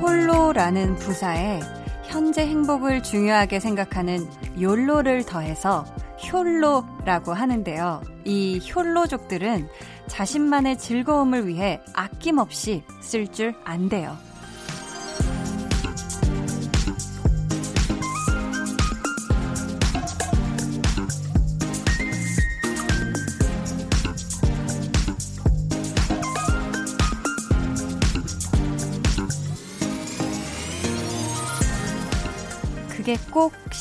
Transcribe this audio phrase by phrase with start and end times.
[0.00, 1.60] 홀로라는 부사에
[2.04, 4.28] 현재 행복을 중요하게 생각하는
[4.60, 5.84] 욜로를 더해서
[6.32, 8.02] 욜로라고 하는데요.
[8.24, 9.68] 이 욜로족들은
[10.06, 14.29] 자신만의 즐거움을 위해 아낌없이 쓸 줄 안돼요.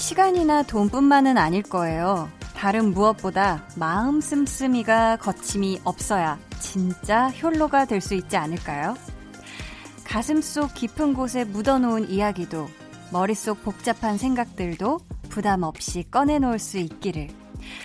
[0.09, 2.31] 시간이나 돈뿐만은 아닐 거예요.
[2.55, 8.95] 다른 무엇보다 마음 씀씀이가 거침이 없어야 진짜 혈로가 될 수 있지 않을까요?
[10.03, 12.67] 가슴 속 깊은 곳에 묻어놓은 이야기도
[13.11, 17.27] 머릿속 복잡한 생각들도 부담 없이 꺼내놓을 수 있기를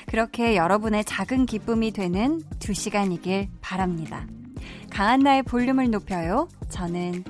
[0.07, 4.27] 그렇게 여러분의 작은 기쁨이 되는 두 시간이길 바랍니다.
[4.91, 6.49] 강한나의 볼륨을 높여요.
[6.71, 7.23] 저는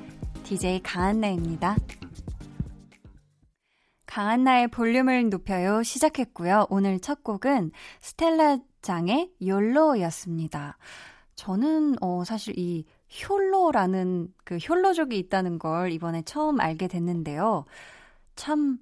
[0.45, 1.75] DJ 강한나입니다.
[4.15, 6.67] 강한나의 볼륨을 높여요 시작했고요.
[6.69, 10.77] 오늘 첫 곡은 스텔라 장의 욜로였습니다.
[11.35, 12.85] 저는 어 사실 이
[13.29, 17.65] 욜로라는 그 욜로족이 있다는 걸 이번에 처음 알게 됐는데요.
[18.37, 18.77] 참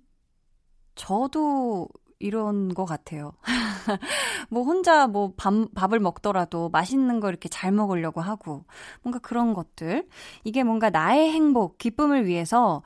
[0.94, 3.32] 저도 이런 것 같아요.
[4.52, 8.66] 뭐 혼자 뭐 밥, 밥을 먹더라도 맛있는 거 이렇게 잘 먹으려고 하고
[9.02, 10.08] 뭔가 그런 것들
[10.44, 12.84] 이게 뭔가 나의 행복, 기쁨을 위해서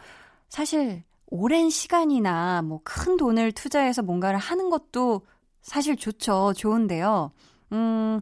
[0.48, 5.22] 사실 오랜 시간이나 뭐 큰 돈을 투자해서 뭔가를 하는 것도
[5.62, 6.54] 사실 좋죠.
[6.56, 7.32] 좋은데요.
[7.74, 8.20] 음,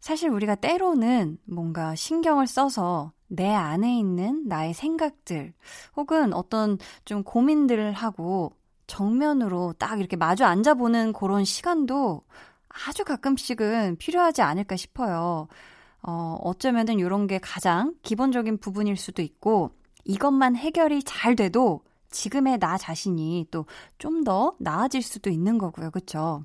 [0.00, 5.52] 사실 우리가 때로는 뭔가 신경을 써서 내 안에 있는 나의 생각들
[5.96, 8.52] 혹은 어떤 좀 고민들을 하고
[8.86, 12.22] 정면으로 딱 이렇게 마주 앉아보는 그런 시간도
[12.68, 15.48] 아주 가끔씩은 필요하지 않을까 싶어요.
[16.02, 19.72] 어, 어쩌면은 이런 게 가장 기본적인 부분일 수도 있고
[20.04, 23.66] 이것만 해결이 잘 돼도 지금의 나 자신이 또
[23.98, 25.90] 좀 더 나아질 수도 있는 거고요.
[25.90, 26.44] 그쵸?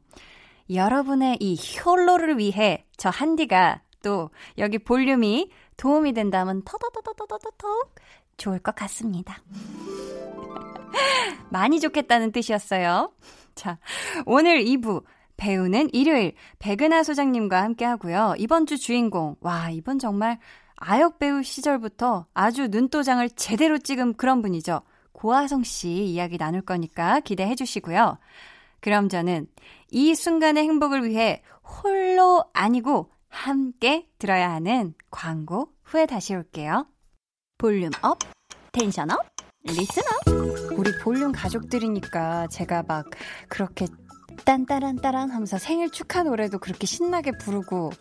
[0.70, 7.96] 여러분의 이 혈로를 위해 저 한디가 또 여기 볼륨이 도움이 된다면 터더더더더더덕
[8.38, 9.38] 좋을 것 같습니다.
[11.50, 13.12] 많이 좋겠다는 뜻이었어요.
[13.56, 13.78] 자,
[14.26, 15.04] 오늘 2부
[15.38, 18.36] 배우는 일요일 백은하 소장님과 함께 하고요.
[18.38, 20.40] 이번 주 주인공 와 이번 정말
[20.76, 24.82] 아역 배우 시절부터 아주 눈도장을 제대로 찍은 그런 분이죠.
[25.24, 28.18] 고아성 씨 이야기 나눌 거니까 기대해 주시고요.
[28.82, 29.48] 그럼 저는
[29.90, 36.88] 이 순간의 행복을 위해 홀로 아니고 함께 들어야 하는 광고 후에 다시 올게요.
[37.58, 38.20] Volume up,
[38.74, 39.20] tension up,
[39.64, 40.78] listen up.
[40.78, 43.06] 우리 볼륨 가족들이니까 제가 막
[43.48, 43.88] 그렇게
[44.44, 47.92] 딴따란따란 하면서 생일 축하 노래도 그렇게 신나게 부르고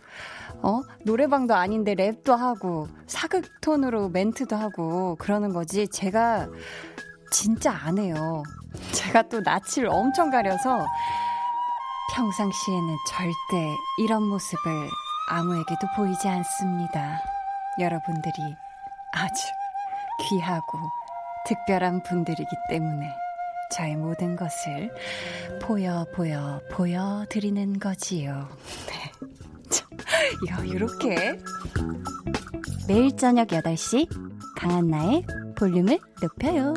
[0.63, 0.81] 어?
[1.05, 5.87] 노래방도 아닌데 랩도 하고 사극 톤으로 멘트도 하고 그러는 거지.
[5.87, 6.49] 제가
[7.33, 8.43] 진짜 안 해요.
[8.93, 10.87] 제가 또 낯을 엄청 가려서
[12.15, 14.89] 평상시에는 절대 이런 모습을
[15.31, 17.21] 아무에게도 보이지 않습니다.
[17.81, 18.35] 여러분들이
[19.15, 19.43] 아주
[20.29, 20.79] 귀하고
[21.47, 23.11] 특별한 분들이기 때문에
[23.73, 24.93] 저의 모든 것을
[25.63, 28.49] 보여 보여 보여 드리는 거지요.
[28.87, 29.11] 네.
[30.51, 31.39] 야, 이렇게
[32.87, 34.07] 매일 저녁 8시
[34.57, 35.25] 강한나의
[35.63, 36.75] 볼륨을 높여요.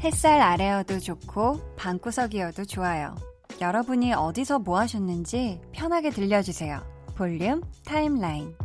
[0.00, 3.14] 햇살 아래여도 좋고 방구석이어도 좋아요.
[3.60, 6.80] 여러분이 어디서 뭐 하셨는지 편하게 들려주세요.
[7.14, 8.56] 볼륨 타임라인.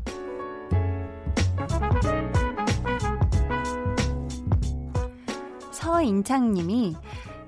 [5.74, 6.96] 서인창님이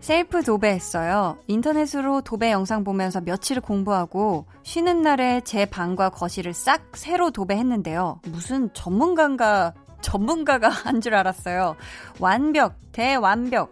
[0.03, 1.38] 셀프 도배했어요.
[1.47, 8.20] 인터넷으로 도배 영상 보면서 며칠 공부하고 쉬는 날에 제 방과 거실을 싹 새로 도배했는데요.
[8.26, 11.78] 무슨 전문가인가 전문가가 한 줄 알았어요.
[12.20, 13.72] 완벽, 대완벽.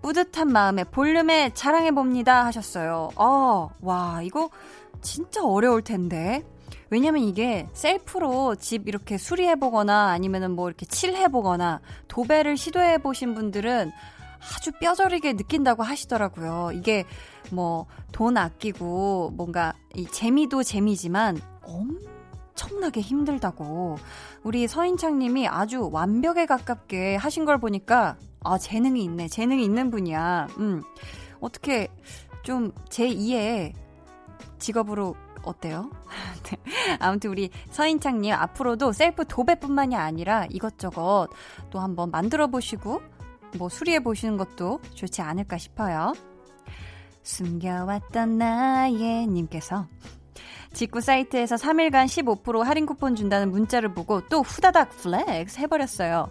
[0.00, 3.10] 뿌듯한 마음에 볼륨에 자랑해봅니다 하셨어요.
[3.16, 4.48] 어, 와, 이거
[5.02, 6.42] 진짜 어려울 텐데.
[6.88, 13.92] 왜냐면 이게 셀프로 집 이렇게 수리해보거나 아니면은 뭐 이렇게 칠해보거나 도배를 시도해보신 분들은
[14.54, 16.70] 아주 뼈저리게 느낀다고 하시더라고요.
[16.74, 17.04] 이게
[17.50, 23.98] 뭐 돈 아끼고 뭔가 이 재미도 재미지만 엄청나게 힘들다고
[24.42, 29.28] 우리 서인창 님이 아주 완벽에 가깝게 하신 걸 보니까 아, 재능이 있네.
[29.28, 30.46] 재능이 있는 분이야.
[30.60, 30.82] 음.
[31.40, 31.88] 어떻게
[32.42, 33.74] 좀 제2의
[34.58, 35.90] 직업으로 어때요?
[36.98, 41.28] 아무튼 우리 서인창님 앞으로도 셀프 도배뿐만이 아니라 이것저것
[41.68, 43.02] 또 한번 만들어 보시고
[43.58, 46.12] 뭐 수리해 보시는 것도 좋지 않을까 싶어요.
[47.22, 49.86] 숨겨왔던 나의 님께서
[50.72, 56.30] 직구 사이트에서 3일간 15% 할인 쿠폰 준다는 문자를 보고 또 후다닥 flex 해버렸어요.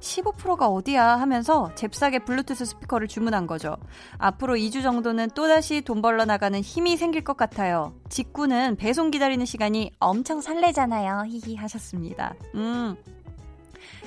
[0.00, 3.76] 15%가 어디야 하면서 잽싸게 블루투스 스피커를 주문한 거죠.
[4.18, 7.94] 앞으로 2주 정도는 또다시 돈 벌러 나가는 힘이 생길 것 같아요.
[8.08, 11.24] 직구는 배송 기다리는 시간이 엄청 설레잖아요.
[11.26, 12.34] 히히 하셨습니다.
[12.54, 12.96] 음.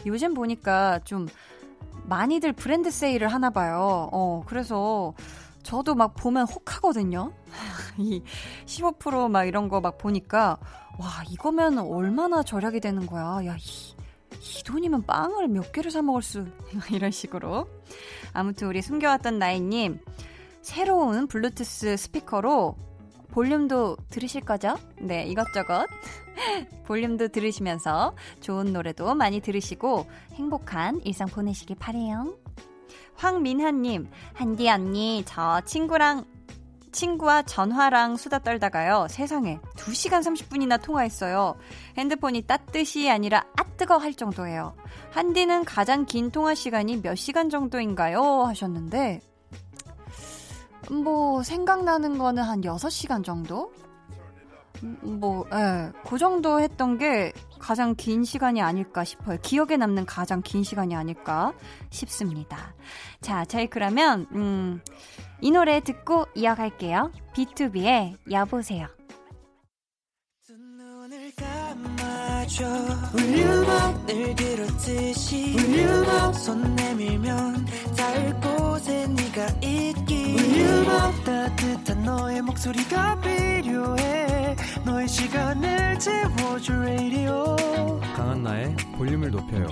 [0.06, 1.28] 요즘 보니까 좀
[2.06, 4.10] 많이들 브랜드 세일을 하나 봐요.
[4.12, 5.14] 어, 그래서
[5.64, 7.34] 저도 막 보면 혹하거든요.
[7.98, 8.24] 이
[8.66, 10.58] 15%막 이런 거 막 보니까
[11.00, 13.46] 와, 이거면 얼마나 절약이 되는 거야.
[13.46, 13.96] 야, 이,
[14.60, 16.46] 이 돈이면 빵을 몇 개를 사 먹을 수
[16.92, 17.68] 이런 식으로
[18.34, 20.00] 아무튼 우리 숨겨왔던 나이님
[20.62, 22.76] 새로운 블루투스 스피커로
[23.32, 24.78] 볼륨도 들으실 거죠?
[25.00, 25.88] 네, 이것저것
[26.86, 32.38] 볼륨도 들으시면서 좋은 노래도 많이 들으시고 행복한 일상 보내시길 바래요.
[33.16, 36.26] 황민하님, 한디 언니, 저 친구랑
[36.92, 39.08] 친구와 전화랑 수다 떨다가요.
[39.10, 41.56] 세상에 2시간 30분이나 통화했어요.
[41.98, 44.76] 핸드폰이 따뜻이 아니라 아 뜨거 할 정도예요.
[45.12, 48.44] 한디는 가장 긴 통화 시간이 몇 시간 정도인가요?
[48.44, 49.22] 하셨는데
[50.90, 53.72] 뭐 생각나는 거는 한 6시간 정도?
[54.82, 59.38] 뭐, 예, 그 정도 했던 게 가장 긴 시간이 아닐까 싶어요.
[59.42, 61.54] 기억에 남는 가장 긴 시간이 아닐까
[61.92, 62.74] 싶습니다.
[63.22, 64.82] 자, 저희 그러면, 음,
[65.40, 67.12] 이 노래 듣고 이어갈게요.
[67.36, 68.88] B2B의 여보세요.
[73.14, 78.61] 울륨업 늘 그렇듯이 울륨업 손 내밀면 닿을 곳
[82.62, 84.56] 목소리가 필요해
[84.86, 87.56] 너의 시간을 채워줄 radio
[88.16, 89.68] 강한나의 볼륨을 높여요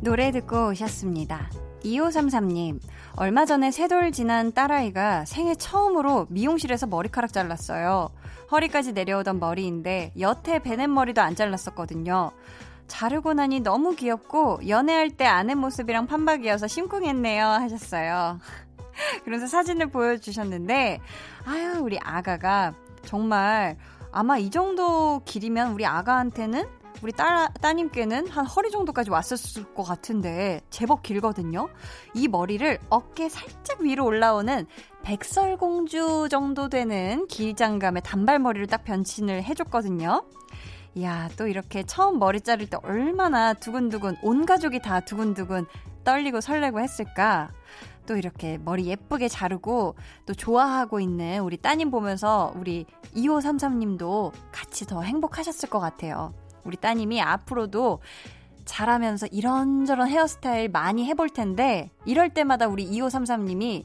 [0.00, 1.50] 노래 듣고 오셨습니다.
[1.84, 2.80] 2533님,
[3.16, 8.10] 얼마 전에 세돌 지난 딸아이가 생애 처음으로 미용실에서 머리카락 잘랐어요.
[8.50, 12.32] 허리까지 내려오던 머리인데 여태 베넷 머리도 안 잘랐었거든요.
[12.86, 18.38] 자르고 나니 너무 귀엽고 연애할 때 아내 모습이랑 판박이어서 심쿵했네요 하셨어요.
[19.24, 21.00] 그래서 사진을 보여주셨는데
[21.44, 23.76] 아유 우리 아가가 정말
[24.12, 26.64] 아마 이 정도 길이면 우리 아가한테는
[27.02, 31.68] 우리 따, 따님께는 한 허리 정도까지 왔었을 것 같은데 제법 길거든요.
[32.14, 34.66] 이 머리를 어깨 살짝 위로 올라오는
[35.02, 40.24] 백설공주 정도 되는 길장감의 단발머리를 딱 변신을 해줬거든요.
[40.96, 45.66] 이야, 또 이렇게 처음 머리 자를 때 얼마나 두근두근, 온 가족이 다 두근두근
[46.04, 47.50] 떨리고 설레고 했을까?
[48.06, 49.94] 또 이렇게 머리 예쁘게 자르고
[50.24, 56.32] 또 좋아하고 있는 우리 따님 보면서 우리 2533님도 같이 더 행복하셨을 것 같아요.
[56.64, 58.00] 우리 따님이 앞으로도
[58.64, 63.84] 잘하면서 이런저런 헤어스타일 많이 해볼 텐데 이럴 때마다 우리 2533님이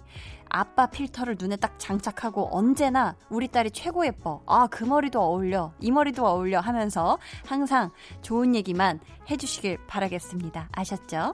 [0.51, 4.41] 아빠 필터를 눈에 딱 장착하고 언제나 우리 딸이 최고 예뻐.
[4.45, 5.73] 아, 그 머리도 어울려.
[5.79, 8.99] 이 머리도 어울려 하면서 항상 좋은 얘기만
[9.29, 10.69] 해주시길 바라겠습니다.
[10.71, 11.33] 아셨죠?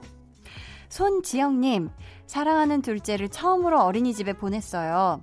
[0.88, 1.90] 손지영님,
[2.26, 5.20] 사랑하는 둘째를 처음으로 어린이집에 보냈어요.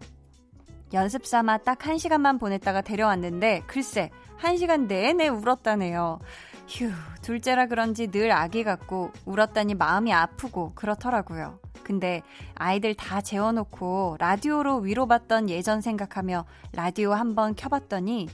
[0.93, 6.19] 연습 삼아 딱 한 시간만 보냈다가 데려왔는데, 글쎄, 한 시간 내내 울었다네요.
[6.67, 11.59] 휴, 둘째라 그런지 늘 아기 같고 울었다니 마음이 아프고 그렇더라고요.
[11.85, 12.23] 근데
[12.55, 18.27] 아이들 다 재워놓고 라디오로 위로받던 예전 생각하며 라디오 한번 켜봤더니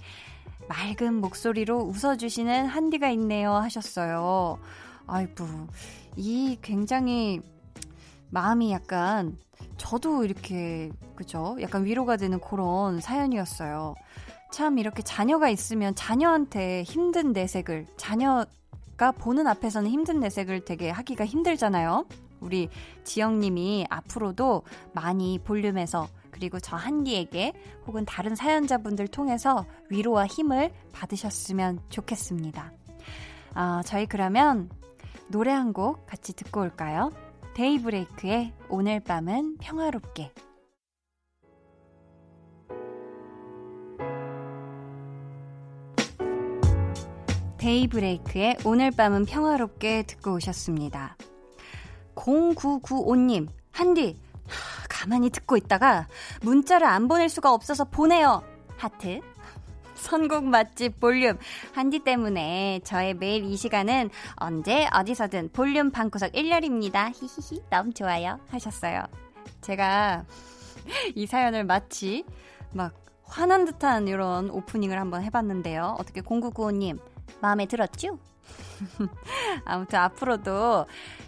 [0.70, 4.58] 맑은 목소리로 웃어주시는 한디가 있네요 하셨어요.
[5.06, 5.46] 아이고,
[6.16, 7.42] 이 굉장히
[8.30, 9.38] 마음이 약간
[9.76, 11.58] 저도 이렇게, 그죠?
[11.60, 13.96] 약간 위로가 되는 그런 사연이었어요.
[14.54, 22.06] 참 이렇게 자녀가 있으면 자녀한테 힘든 내색을 자녀가 보는 앞에서는 힘든 내색을 되게 하기가 힘들잖아요.
[22.42, 22.70] 우리
[23.04, 27.54] 지영님이 앞으로도 많이 볼륨해서 그리고 저 한디에게
[27.88, 32.72] 혹은 다른 사연자분들 통해서 위로와 힘을 받으셨으면 좋겠습니다.
[33.54, 34.70] 아, 저희 그러면
[35.30, 37.12] 노래 한 곡 같이 듣고 올까요?
[37.54, 40.32] 데이브레이크의 오늘 밤은 평화롭게.
[47.58, 51.16] 데이브레이크의 오늘 밤은 평화롭게 듣고 오셨습니다.
[52.16, 54.20] 0995님, 한디,
[54.90, 56.08] 가만히 듣고 있다가
[56.42, 58.44] 문자를 안 보낼 수가 없어서 보내요.
[58.78, 59.22] 하트.
[59.96, 61.38] 선곡 맛집 볼륨.
[61.74, 67.12] 한디 때문에 저의 매일 이 시간은 언제 어디서든 볼륨 방구석 1열입니다.
[67.14, 67.62] 히히히.
[67.70, 68.40] 너무 좋아요.
[68.50, 69.04] 하셨어요.
[69.62, 70.26] 제가
[71.16, 72.26] 이 사연을 마치
[72.74, 75.96] 막 화난 듯한 이런 오프닝을 한번 해봤는데요.
[76.00, 77.00] 어떻게 0995님
[77.40, 78.18] 마음에 들었죠?
[79.66, 80.86] 아무튼 앞으로도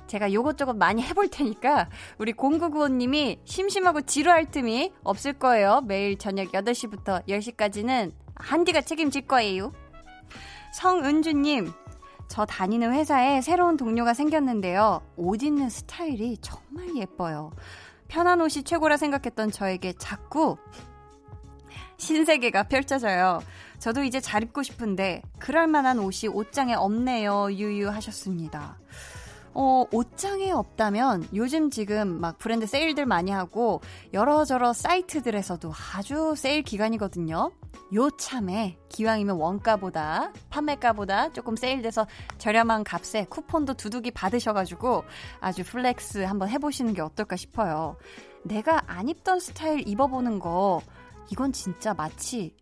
[0.07, 5.81] 제가 요것저것 많이 해볼 테니까 우리 0995님이 심심하고 지루할 틈이 없을 거예요.
[5.81, 9.71] 매일 저녁 8시부터 10시까지는 한디가 책임질 거예요.
[10.73, 11.71] 성은주님,
[12.27, 15.01] 저 다니는 회사에 새로운 동료가 생겼는데요.
[15.15, 17.51] 옷 입는 스타일이 정말 예뻐요.
[18.07, 20.57] 편한 옷이 최고라 생각했던 저에게 자꾸
[21.97, 23.41] 신세계가 펼쳐져요.
[23.83, 27.51] 저도 이제 잘 입고 싶은데 그럴 만한 옷이 옷장에 없네요.
[27.51, 28.77] 유유하셨습니다.
[29.53, 33.81] 어, 옷장에 없다면 요즘 지금 막 브랜드 세일들 많이 하고
[34.13, 37.51] 여러저러 사이트들에서도 아주 세일 기간이거든요.
[37.93, 45.03] 요 참에 기왕이면 원가보다 판매가보다 조금 세일돼서 저렴한 값에 쿠폰도 두둑이 받으셔가지고
[45.41, 47.97] 아주 flex 한번 해보시는 게 어떨까 싶어요.
[48.43, 50.79] 내가 안 입던 스타일 입어보는 거
[51.29, 52.55] 이건 진짜 마치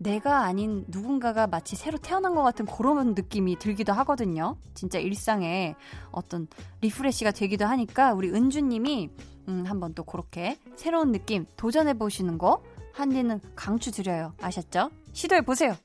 [0.00, 4.56] 내가 아닌 누군가가 마치 새로 태어난 것 같은 그런 느낌이 들기도 하거든요.
[4.72, 5.74] 진짜 일상에
[6.10, 6.48] 어떤
[6.80, 9.10] refresh가 되기도 하니까 우리 은주님이
[9.48, 12.62] 음, 한번 또 그렇게 새로운 느낌 도전해 보시는 거
[12.94, 14.32] 한디는 강추 드려요.
[14.40, 14.90] 아셨죠?
[15.12, 15.76] 시도해 보세요.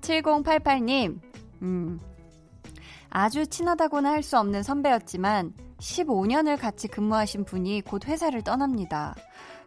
[0.00, 1.18] 7088님,
[1.62, 2.00] 음,
[3.10, 9.16] 아주 친하다고는 할 수 없는 선배였지만 15년을 같이 근무하신 분이 곧 회사를 떠납니다.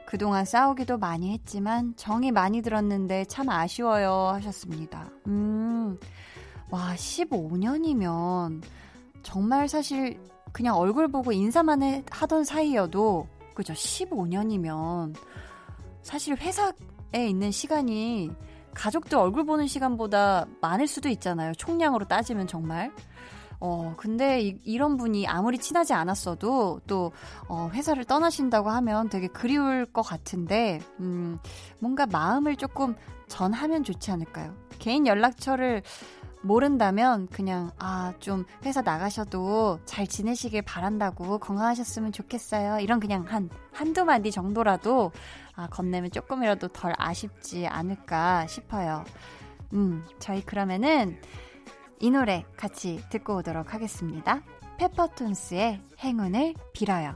[0.05, 5.09] 그동안 싸우기도 많이 했지만 정이 많이 들었는데 참 아쉬워요 하셨습니다.
[5.27, 5.97] 음,
[6.69, 8.61] 와, 15년이면
[9.23, 10.19] 정말 사실
[10.51, 13.73] 그냥 얼굴 보고 인사만 해, 하던 사이여도 그죠?
[13.73, 15.15] 15년이면
[16.01, 18.31] 사실 회사에 있는 시간이
[18.73, 21.53] 가족들 얼굴 보는 시간보다 많을 수도 있잖아요.
[21.53, 22.91] 총량으로 따지면 정말.
[23.65, 27.11] 어, 근데 이, 런 분이 아무리 친하지 않았어도 또,
[27.47, 31.39] 어, 회사를 떠나신다고 하면 되게 그리울 것 같은데, 음,
[31.79, 32.95] 뭔가 마음을 조금
[33.27, 34.53] 전하면 좋지 않을까요?
[34.77, 35.81] 개인 연락처를
[36.43, 42.81] 모른다면 그냥, 아, 좀 회사 나가셔도 잘 지내시길 바란다고 건강하셨으면 좋겠어요.
[42.81, 45.11] 이런 그냥 한, 한두 마디 정도라도,
[45.55, 49.03] 아, 건네면 조금이라도 덜 아쉽지 않을까 싶어요.
[49.73, 51.19] 음, 저희 그러면은,
[51.99, 54.41] 이 노래 같이 듣고 오도록 하겠습니다.
[54.77, 57.15] 페퍼톤스의 행운을 빌어요.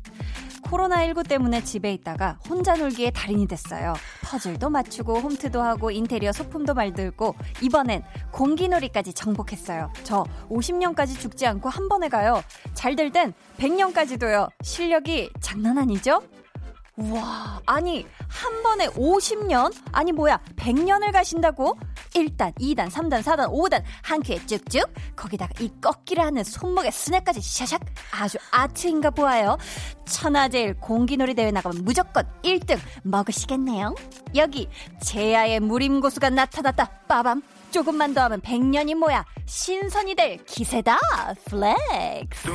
[0.71, 3.93] 코로나19 때문에 집에 있다가 혼자 놀기에 달인이 됐어요.
[4.23, 9.91] 퍼즐도 맞추고 홈트도 하고 인테리어 소품도 말들고 이번엔 공기놀이까지 정복했어요.
[10.03, 12.41] 저 50년까지 죽지 않고 한 번에 가요.
[12.73, 14.49] 잘 될 땐 100년까지도요.
[14.63, 16.21] 실력이 장난 아니죠?
[16.97, 19.73] 우와, 아니, 한 번에 50년?
[19.93, 21.77] 아니, 뭐야, 100년을 가신다고?
[22.13, 24.91] 1단, 2단, 3단, 4단, 5단, 한 큐에 쭉쭉?
[25.15, 27.79] 거기다가 이 꺾기를 하는 손목에 스냅까지 샤샥?
[28.11, 29.57] 아주 art인가 보아요.
[30.05, 33.95] 천하제일 공기놀이 대회 나가면 무조건 1등 먹으시겠네요.
[34.35, 34.67] 여기,
[35.01, 36.89] 재야의 무림고수가 나타났다.
[37.07, 37.41] 빠밤.
[37.71, 39.23] 조금만 더 하면 100년이 뭐야.
[39.45, 40.97] 신선이 될 기세다.
[41.45, 42.49] Flex.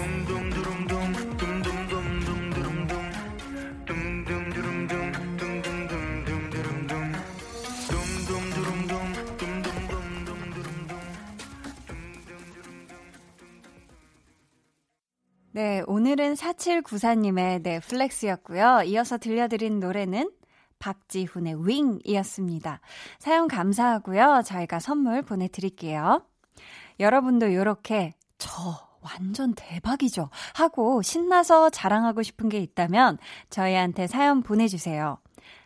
[15.57, 18.83] 네, 오늘은 4794님의 네, 플렉스였고요.
[18.85, 20.31] 이어서 들려드린 노래는
[20.79, 22.83] 박지훈의 윙이었습니다.
[23.19, 24.43] 사연 감사하고요.
[24.45, 26.23] 저희가 선물 보내드릴게요.
[27.01, 28.53] 여러분도 이렇게 저
[29.01, 30.29] 완전 대박이죠.
[30.53, 33.17] 하고 신나서 자랑하고 싶은 게 있다면
[33.49, 35.17] 저희한테 사연 보내주세요.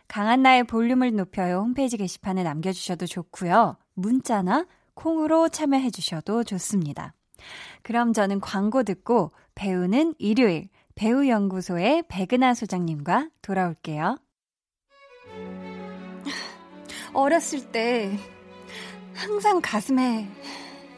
[0.07, 3.75] 강한나의 볼륨을 높여요 홈페이지 게시판에 남겨주셔도 좋고요.
[3.95, 7.13] 문자나 콩으로 참여해주셔도 좋습니다.
[7.83, 14.17] 그럼 저는 광고 듣고 배우는 일요일 배우연구소의 백은하 소장님과 돌아올게요.
[17.13, 18.17] 어렸을 때
[19.13, 20.27] 항상 가슴에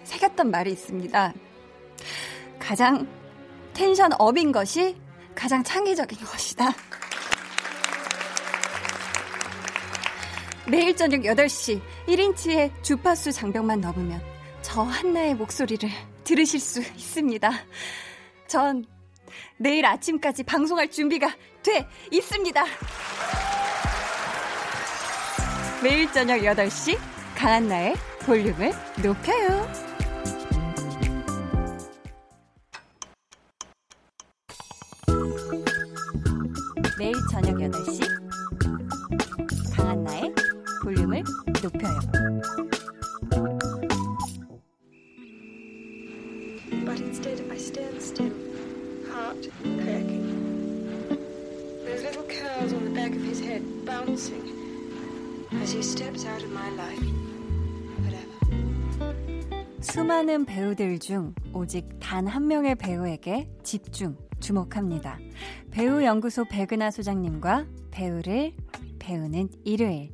[0.05, 1.34] 새겼던 말이 있습니다.
[2.58, 3.05] 가장
[3.74, 4.96] 텐션 업인 것이
[5.36, 6.70] 가장 창의적인 것이다.
[10.72, 14.22] 매일 저녁 8시 1인치의 주파수 장벽만 넘으면
[14.62, 15.89] 저 한나의 목소리를
[16.24, 17.51] 들으실 수 있습니다.
[18.48, 18.86] 전
[19.58, 21.34] 내일 아침까지 방송할 준비가
[21.64, 22.64] 돼 있습니다.
[25.82, 26.98] 매일 저녁 8시
[27.36, 27.96] 강한나의
[28.26, 28.72] 볼륨을
[29.04, 29.93] 높여요.
[60.53, 65.17] 배우들 중 오직 단 한 명의 배우에게 집중, 주목합니다.
[65.72, 68.53] 배우연구소 백은하 소장님과 배우를
[69.00, 70.12] 배우는 일요일.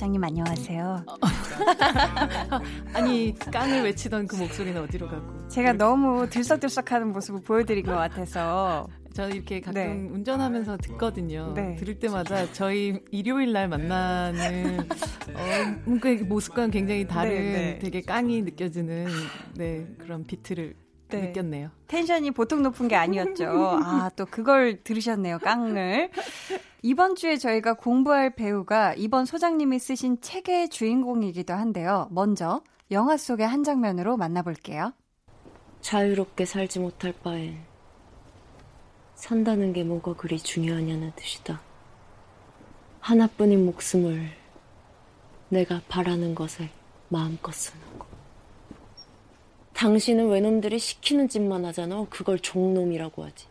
[0.00, 1.04] 소장님 안녕하세요.
[2.94, 5.46] 아니 깡을 외치던 그 목소리는 어디로 가고?
[5.48, 10.14] 제가 너무 들썩들썩하는 모습을 보여드린 것 같아서 저는 이렇게 가끔 네.
[10.14, 11.52] 운전하면서 듣거든요.
[11.54, 11.76] 네.
[11.76, 18.40] 들을 때마다 저희 일요일 날 만나는 어, 뭔가 모습과는 굉장히 다른 네, 네, 되게 깡이
[18.40, 19.06] 느껴지는
[19.56, 20.76] 네, 그런 비트를
[21.18, 21.26] 네.
[21.28, 21.70] 느꼈네요.
[21.88, 23.44] 텐션이 보통 높은 게 아니었죠.
[23.84, 26.10] 아, 또 그걸 들으셨네요, 깡을.
[26.82, 32.08] 이번 주에 저희가 공부할 배우가 이번 소장님이 쓰신 책의 주인공이기도 한데요.
[32.10, 34.92] 먼저 영화 속의 한 장면으로 만나볼게요.
[35.80, 37.58] 자유롭게 살지 못할 바엔
[39.14, 41.60] 산다는 게 뭐가 그리 중요하냐는 뜻이다.
[43.00, 44.30] 하나뿐인 목숨을
[45.50, 46.70] 내가 바라는 것에
[47.08, 47.99] 마음껏 쓰는 거.
[49.84, 52.04] 당신은 외놈들이 시키는 짓만 하잖아.
[52.10, 53.46] 그걸 종놈이라고 하지.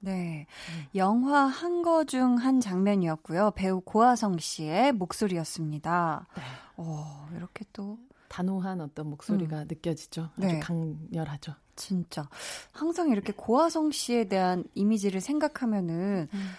[0.00, 0.46] 네.
[0.68, 0.84] 음.
[0.94, 3.52] 영화 한 거 중 한 장면이었고요.
[3.54, 6.26] 배우 고아성 씨의 목소리였습니다.
[6.36, 6.42] 네.
[6.76, 9.66] 어, 이렇게 또 단호한 어떤 목소리가 음.
[9.68, 10.28] 느껴지죠.
[10.36, 10.60] 아주 네.
[10.60, 11.54] 강렬하죠.
[11.74, 12.28] 진짜.
[12.72, 16.50] 항상 이렇게 고아성 씨에 대한 이미지를 생각하면은 음.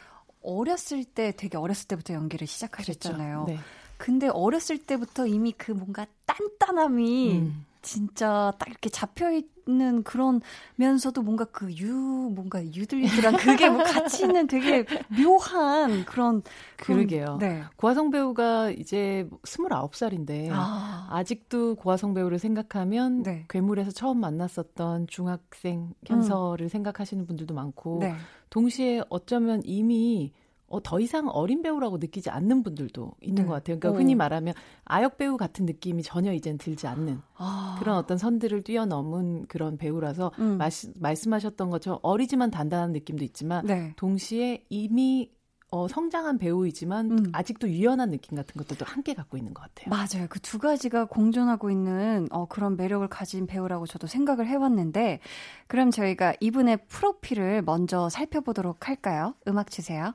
[0.41, 3.43] 어렸을 때 되게 어렸을 때부터 연기를 시작하셨잖아요.
[3.47, 3.59] 네.
[3.97, 7.65] 근데 어렸을 때부터 이미 그 뭔가 단단함이 음.
[7.83, 10.41] 진짜 딱 이렇게 잡혀 있는 그런
[10.75, 11.91] 면서도 뭔가 그 유
[12.33, 16.41] 뭔가 유들유들한 그게 뭐 같이 있는 되게 묘한 그런
[16.77, 17.37] 그러게요.
[17.39, 17.63] 네.
[17.75, 21.23] 고화성 배우가 이제 29살인데 아.
[21.25, 23.45] 직도 고화성 배우를 생각하면 네.
[23.49, 26.69] 괴물에서 처음 만났었던 중학생 현서를 음.
[26.69, 28.15] 생각하시는 분들도 많고 네.
[28.49, 30.31] 동시에 어쩌면 이미
[30.73, 33.47] 어, 더 이상 어린 배우라고 느끼지 않는 분들도 있는 네.
[33.47, 33.79] 것 같아요.
[33.79, 34.01] 그러니까 오.
[34.01, 34.55] 흔히 말하면
[34.85, 37.77] 아역 배우 같은 느낌이 전혀 이젠 들지 않는 아.
[37.79, 40.57] 그런 어떤 선들을 뛰어넘은 그런 배우라서 음.
[40.57, 43.93] 마시, 말씀하셨던 것처럼 어리지만 단단한 느낌도 있지만 네.
[43.97, 45.29] 동시에 이미
[45.69, 47.31] 어, 성장한 배우이지만 음.
[47.33, 49.89] 아직도 유연한 느낌 같은 것들도 함께 갖고 있는 것 같아요.
[49.89, 50.27] 맞아요.
[50.29, 55.19] 그 두 가지가 공존하고 있는 어, 그런 매력을 가진 배우라고 저도 생각을 해왔는데
[55.65, 59.33] 그럼 저희가 이분의 프로필을 먼저 살펴보도록 할까요?
[59.47, 60.13] 음악 주세요.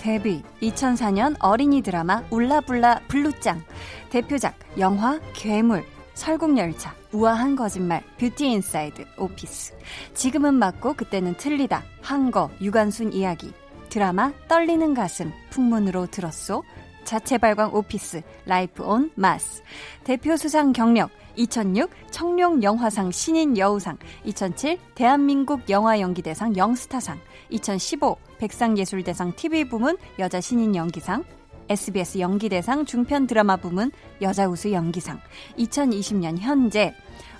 [0.00, 3.62] 데뷔 2004년 어린이 드라마 울라불라 블루짱.
[4.08, 5.84] 대표작 영화 괴물
[6.14, 9.74] 설국열차 우아한 거짓말 뷰티 인사이드 오피스.
[10.14, 13.52] 지금은 맞고 그때는 틀리다 항거 유관순 이야기.
[13.90, 16.62] 드라마 떨리는 가슴 풍문으로 들었소
[17.04, 19.62] 자체 발광 오피스 라이프 온 마스
[20.04, 27.18] 대표 수상 경력 2006 청룡 영화상 신인 여우상, 2007 대한민국 영화 연기대상 영스타상,
[27.50, 31.24] 2015 백상예술대상 TV 부문 여자 신인 연기상,
[31.68, 35.20] SBS 연기대상 중편 드라마 부문 여자 우수 연기상,
[35.58, 36.94] 2020년 현재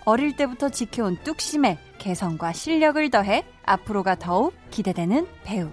[0.05, 5.69] 어릴 때부터 지켜온 뚝심의 개성과 실력을 더해 앞으로가 더욱 기대되는 배우.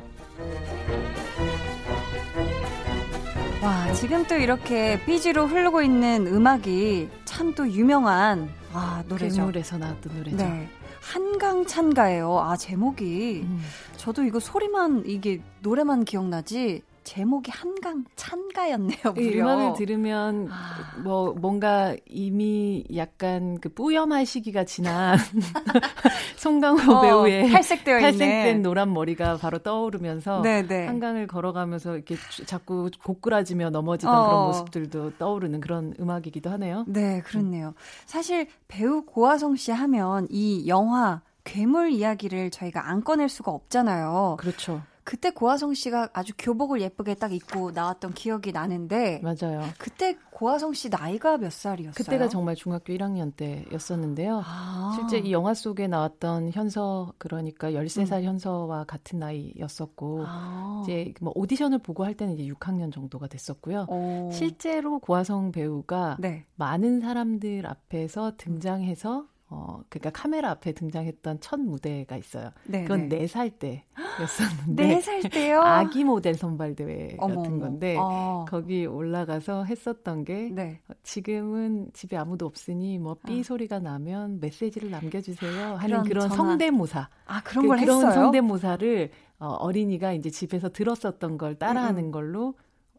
[3.61, 9.37] 와, 지금 또 이렇게 삐지로 흐르고 있는 음악이 참 또 유명한 아, 노래죠.
[9.37, 10.37] 괴물에서 나왔던 노래죠.
[10.37, 10.69] 네.
[11.01, 12.39] 한강 찬가예요.
[12.39, 13.41] 아, 제목이.
[13.45, 13.63] 음.
[13.95, 18.99] 저도 이거 소리만, 이게 노래만 기억나지, 제목이 한강 찬가였네요.
[19.15, 19.21] 무려.
[19.25, 20.99] 이 음악을 들으면 아.
[21.01, 25.17] 뭐 뭔가 이미 약간 그 뿌염할 시기가 지난
[26.35, 28.53] 송강호 어, 배우의 탈색되어 탈색된 있네.
[28.55, 30.67] 노란 머리가 바로 떠오르면서 네네.
[30.67, 30.85] 네.
[30.85, 34.25] 한강을 걸어가면서 이렇게 자꾸 고꾸라지며 넘어지던 어.
[34.27, 36.83] 그런 모습들도 떠오르는 그런 음악이기도 하네요.
[36.87, 37.73] 네, 그렇네요.
[38.05, 44.35] 사실 배우 고아성 씨 하면 이 영화 괴물 이야기를 저희가 안 꺼낼 수가 없잖아요.
[44.41, 44.81] 그렇죠.
[45.07, 49.63] 그때 고아성 씨가 아주 교복을 예쁘게 딱 입고 나왔던 기억이 나는데 맞아요.
[49.77, 51.93] 그때 고아성 씨 나이가 몇 살이었어요?
[51.95, 54.41] 그때가 정말 중학교 1학년 때였었는데요.
[54.43, 54.97] 아.
[54.97, 58.23] 실제 이 영화 속에 나왔던 현서 그러니까 13살 음.
[58.25, 60.81] 현서와 같은 나이였었고 아.
[60.83, 63.85] 이제 뭐 오디션을 보고 할 때는 이제 6학년 정도가 됐었고요.
[63.87, 64.29] 오.
[64.33, 66.43] 실제로 고아성 배우가 네.
[66.55, 72.51] 많은 사람들 앞에서 등장해서 어, 그러니까 카메라 앞에 등장했던 첫 무대가 있어요.
[72.65, 74.99] 네 그건 4살 때였었는데.
[74.99, 75.61] 4살 때요?
[75.61, 78.45] 아기 모델 선발 대회 같은 건데, 어.
[78.47, 80.81] 거기 올라가서 했었던 게, 네.
[81.03, 83.43] 지금은 집에 아무도 없으니, 뭐, 삐 어.
[83.43, 85.75] 소리가 나면 메시지를 남겨 주세요.
[85.75, 87.09] 하는 그런, 그런 성대모사.
[87.25, 88.11] 아, 그런 그, 걸 그런 했어요?
[88.11, 92.11] 성대모사를 어, 어린이가 이제 집에서 들었었던 걸 따라하는 음.
[92.11, 92.55] 걸로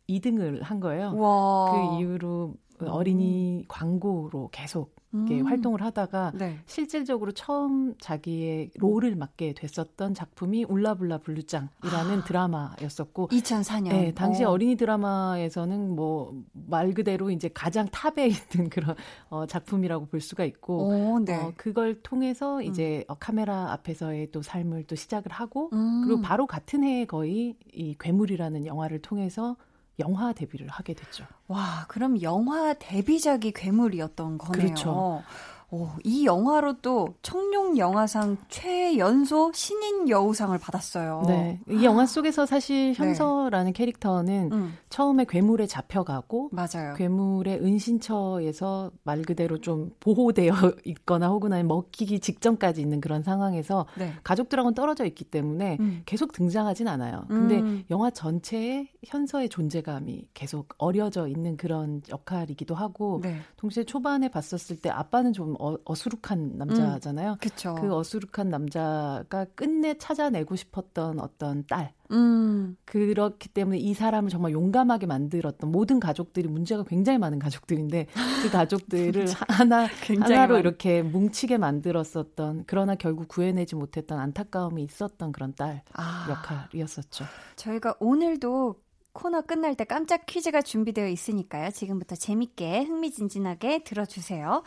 [0.08, 1.14] 2등을 한 거예요.
[1.14, 1.72] 와.
[1.72, 2.54] 그 이후로
[2.86, 5.46] 어린이 광고로 계속 음.
[5.46, 6.58] 활동을 하다가 네.
[6.66, 12.24] 실질적으로 처음 자기의 role을 맡게 됐었던 작품이 울라불라 블루짱이라는 아.
[12.24, 13.88] 드라마였었고 2004년.
[13.88, 14.50] 네, 당시 어.
[14.50, 16.32] 어린이 드라마에서는 뭐
[16.68, 18.94] 말 그대로 이제 가장 top에 있는 그런
[19.30, 21.36] 어, 작품이라고 볼 수가 있고 오, 네.
[21.36, 22.62] 어, 그걸 통해서 음.
[22.62, 23.14] 이제 음.
[23.18, 26.02] 카메라 앞에서의 또 삶을 또 시작을 하고 음.
[26.04, 29.56] 그리고 바로 같은 해에 거의 이 괴물이라는 영화를 통해서
[29.98, 31.26] 영화 데뷔를 하게 됐죠.
[31.46, 34.62] 와, 그럼 영화 데뷔작이 괴물이었던 거네요.
[34.66, 35.22] 그렇죠.
[35.70, 41.24] 오, 이 영화로 또 청룡 영화상 최연소 신인 여우상을 받았어요.
[41.26, 41.60] 네.
[41.68, 42.94] 이 영화 속에서 사실 네.
[42.94, 43.72] 현서라는 네.
[43.72, 44.74] 캐릭터는 음.
[44.88, 46.94] 처음에 괴물에 잡혀가고 맞아요.
[46.96, 50.48] 괴물의 은신처에서 말 그대로 좀 보호되어
[50.86, 54.14] 있거나 혹은 아니면 먹히기 직전까지 있는 그런 상황에서 네.
[54.24, 56.02] 가족들하고는 떨어져 있기 때문에 음.
[56.06, 57.26] 계속 등장하진 않아요.
[57.28, 57.84] 근데 음.
[57.90, 63.36] 영화 전체에 현서의 존재감이 계속 어려져 있는 그런 역할이기도 하고 네.
[63.58, 67.32] 동시에 초반에 봤었을 때 아빠는 좀 어, 어 수룩한 남자잖아요.
[67.32, 67.74] 음, 그쵸.
[67.80, 71.92] 그 어수룩한 남자가 끝내 찾아내고 싶었던 어떤 딸.
[72.10, 72.76] 음.
[72.84, 78.06] 그렇기 때문에 이 사람을 정말 용감하게 만들었던 모든 가족들이 문제가 굉장히 많은 가족들인데
[78.42, 80.60] 그 가족들을 하나 하나로 많...
[80.60, 86.26] 이렇게 뭉치게 만들었었던 그러나 결국 구해내지 못했던 안타까움이 있었던 그런 딸 아.
[86.30, 87.24] 역할이었었죠.
[87.56, 88.76] 저희가 오늘도
[89.18, 91.70] 코너 끝날 때 깜짝 퀴즈가 준비되어 있으니까요.
[91.70, 94.62] 지금부터 재밌게 흥미진진하게 들어주세요.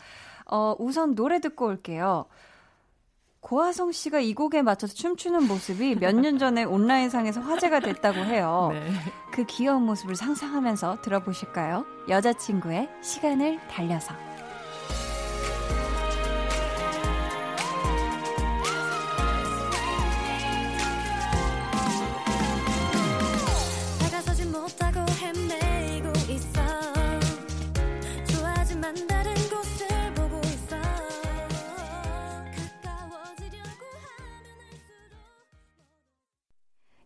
[0.52, 2.26] 어, 우선 노래 듣고 올게요.
[3.40, 8.68] 고하성 씨가 이 곡에 맞춰서 춤추는 모습이 몇 년 전에 온라인상에서 화제가 됐다고 해요.
[8.74, 8.92] 네.
[9.32, 11.84] 그 귀여운 모습을 상상하면서 들어보실까요?
[12.08, 14.14] 여자친구의 시간을 달려서.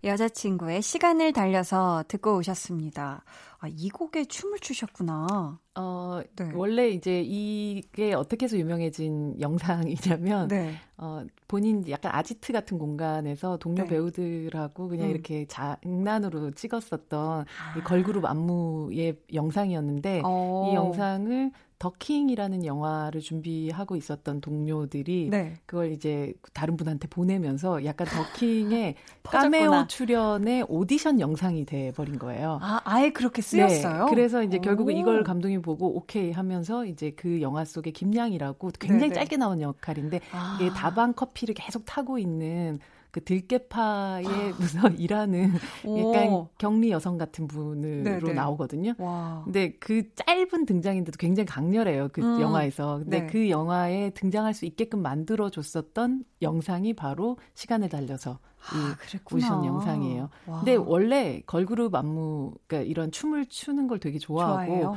[0.06, 3.24] 여자친구의 시간을 달려서 듣고 오셨습니다.
[3.58, 5.58] 아, 이 곡에 춤을 추셨구나.
[5.74, 6.50] 어, 네.
[6.54, 10.74] 원래 이제 이게 어떻게 해서 유명해진 영상이냐면, 네.
[10.96, 13.88] 어, 본인 약간 아지트 같은 공간에서 동료 네.
[13.88, 15.10] 배우들하고 그냥 음.
[15.10, 17.82] 이렇게 장난으로 찍었었던 아.
[17.82, 20.68] 걸그룹 안무의 영상이었는데, 어.
[20.70, 25.54] 이 영상을 더킹이라는 영화를 준비하고 있었던 동료들이 네.
[25.66, 32.58] 그걸 이제 다른 분한테 보내면서 약간 더킹의 까메오 출연의 오디션 영상이 돼 버린 거예요.
[32.62, 34.04] 아, 아예 그렇게 쓰였어요?
[34.04, 34.10] 네.
[34.10, 39.14] 그래서 이제 결국은 이걸 감독이 보고 오케이 하면서 이제 그 영화 속의 김양이라고 굉장히 네네.
[39.14, 40.58] 짧게 나온 역할인데 아.
[40.60, 42.80] 이게 다방 커피를 계속 타고 있는
[43.16, 45.52] 그 들깨파에 무서 일하는
[45.96, 48.32] 약간 격리 여성 같은 분으로 네네.
[48.34, 48.92] 나오거든요.
[48.98, 49.40] 와.
[49.44, 52.10] 근데 그 짧은 등장인데도 굉장히 강렬해요.
[52.12, 52.42] 그 음.
[52.42, 52.98] 영화에서.
[52.98, 53.26] 근데 네.
[53.26, 58.96] 그 영화에 등장할 수 있게끔 만들어 줬었던 영상이 바로 시간을 달려서 아,
[59.30, 60.28] 보신 영상이에요.
[60.46, 60.58] 와.
[60.58, 64.96] 근데 원래 걸그룹 안무, 그러니까 이런 춤을 추는 걸 되게 좋아하고,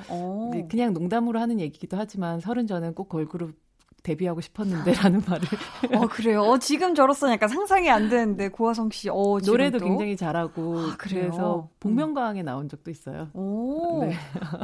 [0.69, 3.55] 그냥 농담으로 하는 얘기기도 하지만 서른 전엔 꼭 걸그룹
[4.03, 5.47] 데뷔하고 싶었는데라는 말을.
[5.95, 6.41] 어 그래요.
[6.41, 9.09] 어, 지금 저로서는 약간 상상이 안 되는데 고화성 씨.
[9.09, 13.29] 어, 노래도 굉장히 잘하고 아, 그래서 복면가왕에 나온 적도 있어요.
[13.33, 14.03] 오.
[14.05, 14.15] 네.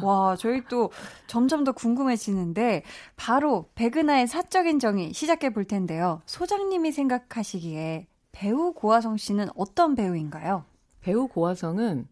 [0.02, 0.91] 와 저희 또
[1.28, 2.84] 점점 더 궁금해지는데
[3.15, 6.21] 바로 백은하의 사적인 정의 시작해 볼 텐데요.
[6.26, 10.65] 소장님이 생각하시기에 배우 고화성 씨는 어떤 배우인가요?
[11.02, 12.08] 배우 고화성은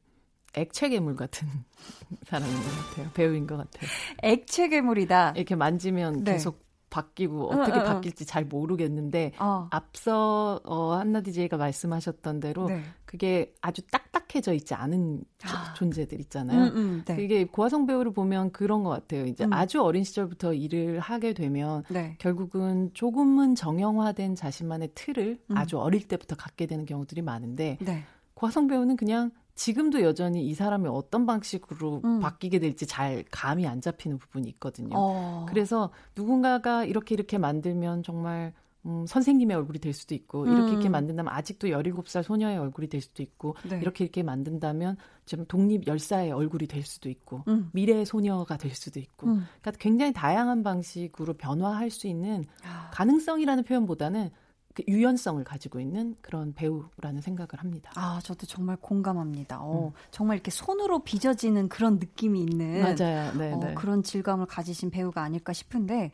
[0.56, 1.48] 액체 괴물 같은
[2.28, 3.10] 사람인 것 같아요.
[3.14, 3.90] 배우인 것 같아요.
[4.22, 5.34] 액체 괴물이다.
[5.36, 6.34] 이렇게 만지면 네.
[6.34, 8.26] 계속 바뀌고 어떻게 응, 바뀔지 응.
[8.28, 9.68] 잘 모르겠는데 어.
[9.72, 12.84] 앞서 어, 한나 디제이가 말씀하셨던 대로 네.
[13.06, 15.74] 그게 아주 딱딱해져 있지 않은 아.
[15.74, 16.66] 존재들 있잖아요.
[16.66, 17.24] 음, 음, 네.
[17.24, 19.26] 이게 고화성 배우를 보면 그런 것 같아요.
[19.26, 19.54] 이제 음.
[19.54, 22.16] 아주 어린 시절부터 일을 하게 되면 네.
[22.20, 25.58] 결국은 조금은 정형화된 자신만의 틀을 음.
[25.58, 28.04] 아주 어릴 때부터 갖게 되는 경우들이 많은데 네.
[28.36, 32.20] 고화성 배우는 그냥 지금도 여전히 이 사람이 어떤 방식으로 음.
[32.20, 34.96] 바뀌게 될지 잘 감이 안 잡히는 부분이 있거든요.
[34.98, 35.46] 어.
[35.48, 38.54] 그래서 누군가가 이렇게 이렇게 만들면 정말
[38.86, 40.92] 음, 선생님의 얼굴이 될 수도 있고 이렇게 이렇게 음.
[40.92, 43.80] 만든다면 아직도 17살 소녀의 얼굴이 될 수도 있고 네.
[43.80, 47.70] 이렇게 이렇게 만든다면 좀 독립 열사의 얼굴이 될 수도 있고 음.
[47.72, 49.46] 미래의 소녀가 될 수도 있고 음.
[49.62, 52.90] 그러니까 굉장히 다양한 방식으로 변화할 수 있는 아.
[52.92, 54.43] 가능성이라는 표현보다는 그
[54.88, 57.92] 유연성을 가지고 있는 그런 배우라는 생각을 합니다.
[57.96, 59.60] 아, 저도 정말 공감합니다.
[59.62, 59.92] 어, 음.
[60.12, 63.34] 정말 이렇게 손으로 빚어지는 그런 느낌이 있는 맞아요.
[63.38, 63.74] 네, 어, 네.
[63.76, 66.12] 그런 질감을 가지신 배우가 아닐까 싶은데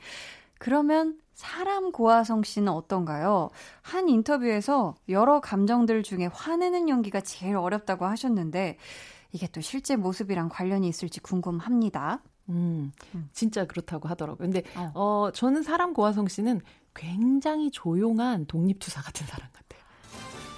[0.57, 3.49] 그러면 사람 고아성 씨는 어떤가요?
[3.81, 8.77] 한 인터뷰에서 여러 감정들 중에 화내는 연기가 제일 어렵다고 하셨는데
[9.31, 12.21] 이게 또 실제 모습이랑 관련이 있을지 궁금합니다.
[12.49, 13.29] 음, 음.
[13.31, 14.37] 진짜 그렇다고 하더라고요.
[14.39, 14.91] 근데 어.
[14.95, 16.61] 어 저는 사람 고아성 씨는
[16.93, 19.81] 굉장히 조용한 독립투사 같은 사람 같아요.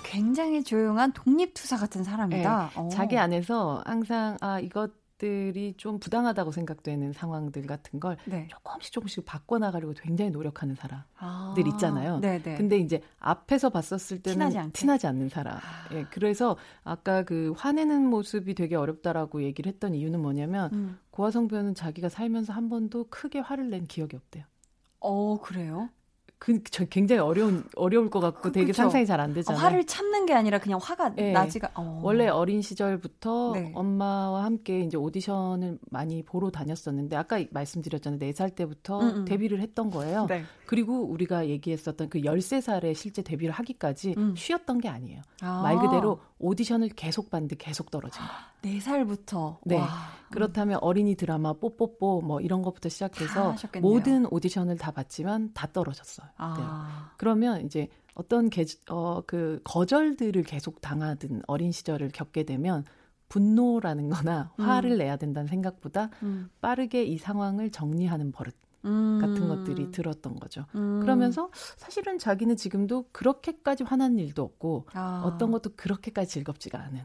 [0.04, 2.72] 굉장히 조용한 독립투사 같은 사람이다.
[2.76, 8.48] 네, 자기 안에서 항상 아 이것 것들이 좀 부당하다고 생각되는 상황들 같은 걸 네.
[8.50, 12.20] 조금씩 조금씩 바꿔나가려고 굉장히 노력하는 사람들 아, 있잖아요.
[12.20, 12.56] 네네.
[12.56, 15.58] 근데 이제 앞에서 봤었을 때는 티나지, 티나지 않는 사람.
[15.58, 15.60] 아.
[15.94, 21.00] 예, 그래서 아까 그 화내는 모습이 되게 어렵다라고 얘기를 했던 이유는 뭐냐면 음.
[21.12, 24.44] 고화성 배우는 자기가 살면서 한 번도 크게 화를 낸 기억이 없대요.
[25.00, 25.90] 어, 그래요?
[26.44, 28.78] 그, 저 굉장히 어려운, 어려울 것 같고 되게 그쵸?
[28.78, 29.62] 상상이 잘 안 되잖아요.
[29.62, 31.32] 어, 화를 참는 게 아니라 그냥 화가 네.
[31.34, 32.00] 나지가, 어.
[32.04, 33.72] 원래 어린 시절부터 네.
[33.76, 38.18] 엄마와 함께 이제 오디션을 많이 보러 다녔었는데, 아까 말씀드렸잖아요.
[38.20, 39.16] 4살 때부터 음음.
[39.18, 39.26] 음.
[39.26, 40.26] 데뷔를 했던 거예요.
[40.28, 40.44] 네.
[40.72, 44.34] 그리고 우리가 얘기했었던 그 13살에 실제 데뷔를 하기까지 음.
[44.38, 45.22] 쉬었던 게 아니에요.
[45.42, 45.64] 아.
[45.64, 48.80] 말 그대로 오디션을 계속 봤는데 계속 떨어진 거예요.
[48.80, 49.58] 4살부터?
[49.66, 49.76] 네.
[49.76, 49.90] 와.
[50.32, 56.30] 그렇다면 어린이 드라마 뽀뽀뽀 뭐 이런 것부터 시작해서 모든 오디션을 다 봤지만 다 떨어졌어요.
[56.38, 56.56] 아.
[56.58, 57.14] 네.
[57.18, 62.86] 그러면 이제 어떤 개, 어, 그 거절들을 계속 당하든 어린 시절을 겪게 되면
[63.28, 64.64] 분노라는 거나 음.
[64.64, 64.98] 화를 음.
[65.00, 66.50] 내야 된다는 생각보다 음.
[66.62, 69.20] 빠르게 이 상황을 정리하는 버릇 음.
[69.22, 70.66] 같은 것들이 들었던 거죠.
[70.76, 71.00] 음.
[71.02, 75.24] 그러면서 사실은 자기는 지금도 그렇게까지 화난 일도 없고 아.
[75.26, 77.02] 어떤 것도 그렇게까지 즐겁지가 않은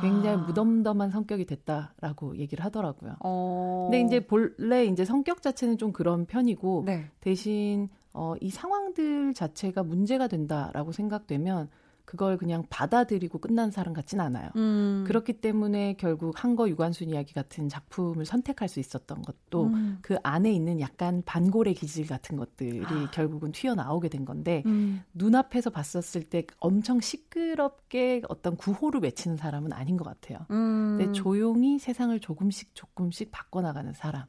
[0.00, 0.36] 굉장히 아.
[0.38, 3.16] 무덤덤한 성격이 됐다라고 얘기를 하더라고요.
[3.20, 3.88] 어.
[3.90, 7.10] 근데 이제 본래 이제 성격 자체는 좀 그런 편이고 네.
[7.20, 11.68] 대신 어, 이 상황들 자체가 문제가 된다라고 생각되면
[12.06, 14.48] 그걸 그냥 받아들이고 끝난 사람 같진 않아요.
[14.56, 15.04] 음.
[15.06, 19.98] 그렇기 때문에 결국 한거 유관순 이야기 같은 작품을 선택할 수 있었던 것도 음.
[20.00, 23.10] 그 안에 있는 약간 반골의 기질 같은 것들이 아.
[23.10, 25.02] 결국은 튀어나오게 된 건데 음.
[25.14, 30.46] 눈앞에서 봤었을 때 엄청 시끄럽게 어떤 구호를 외치는 사람은 아닌 것 같아요.
[30.52, 30.96] 음.
[30.96, 34.24] 근데 조용히 세상을 조금씩 조금씩 바꿔나가는 사람.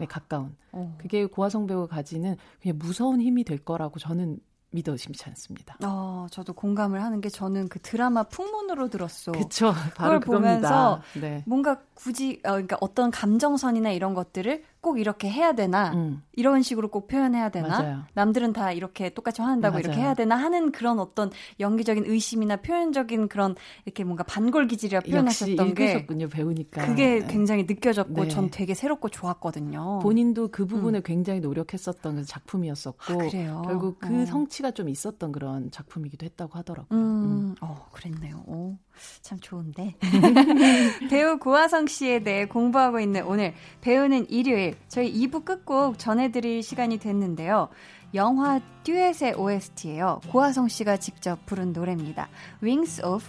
[0.00, 0.56] 에 가까운.
[0.72, 0.94] 어.
[0.98, 4.38] 그게 고화성 배우가 가지는 그냥 무서운 힘이 될 거라고 저는
[4.74, 5.76] 믿어 심지 않습니다.
[5.84, 9.30] 어, 저도 공감을 하는 게 저는 그 드라마 풍문으로 들었어.
[9.32, 9.72] 그쵸.
[9.94, 11.44] 바로 그걸 보면서 네.
[11.46, 16.22] 뭔가 굳이 어, 그러니까 어떤 감정선이나 이런 것들을 꼭 이렇게 해야 되나 음.
[16.34, 18.02] 이런 식으로 꼭 표현해야 되나 맞아요.
[18.12, 19.80] 남들은 다 이렇게 똑같이 화낸다고 맞아요.
[19.80, 25.74] 이렇게 해야 되나 하는 그런 어떤 연기적인 의심이나 표현적인 그런 이렇게 뭔가 반골 기질이라 표현하셨던
[25.74, 27.26] 게 배우니까 그게 네.
[27.26, 28.28] 굉장히 느껴졌고 네.
[28.28, 30.00] 전 되게 새롭고 좋았거든요.
[30.02, 31.02] 본인도 그 부분을 음.
[31.02, 34.26] 굉장히 노력했었던 작품이었었고 아, 결국 그 어.
[34.26, 36.98] 성취가 좀 있었던 그런 작품이기도 했다고 하더라고요.
[36.98, 37.04] 음.
[37.24, 37.54] 음.
[37.62, 38.44] 어, 그랬네요.
[38.46, 38.76] 오,
[39.22, 39.94] 참 좋은데
[41.10, 47.68] 배우 고화성 씨에 대해 공부하고 있는 오늘 배우는 일요일 저희 2부 끝곡 전해드릴 시간이 됐는데요.
[48.14, 50.20] 영화 듀엣의 OST예요.
[50.30, 52.28] 고하성 씨가 직접 부른 노래입니다.
[52.62, 53.24] Wings of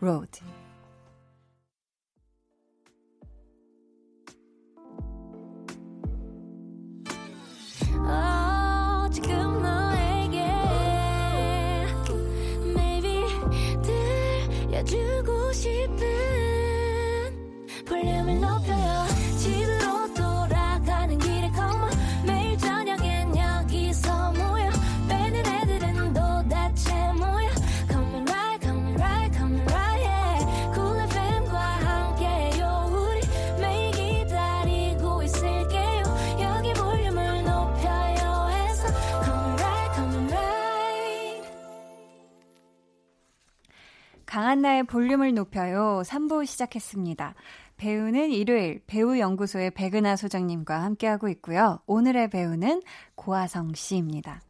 [0.00, 0.40] Road.
[8.00, 9.77] 어, 지금 너
[15.52, 15.98] 싶은
[17.86, 18.77] 볼륨을 높여
[44.48, 46.00] 강한나의 볼륨을 높여요.
[46.06, 47.34] 3부 시작했습니다.
[47.76, 51.80] 배우는 일요일 배우연구소의 백은하 소장님과 함께하고 있고요.
[51.86, 52.80] 오늘의 배우는
[53.14, 54.40] 고아성 씨입니다.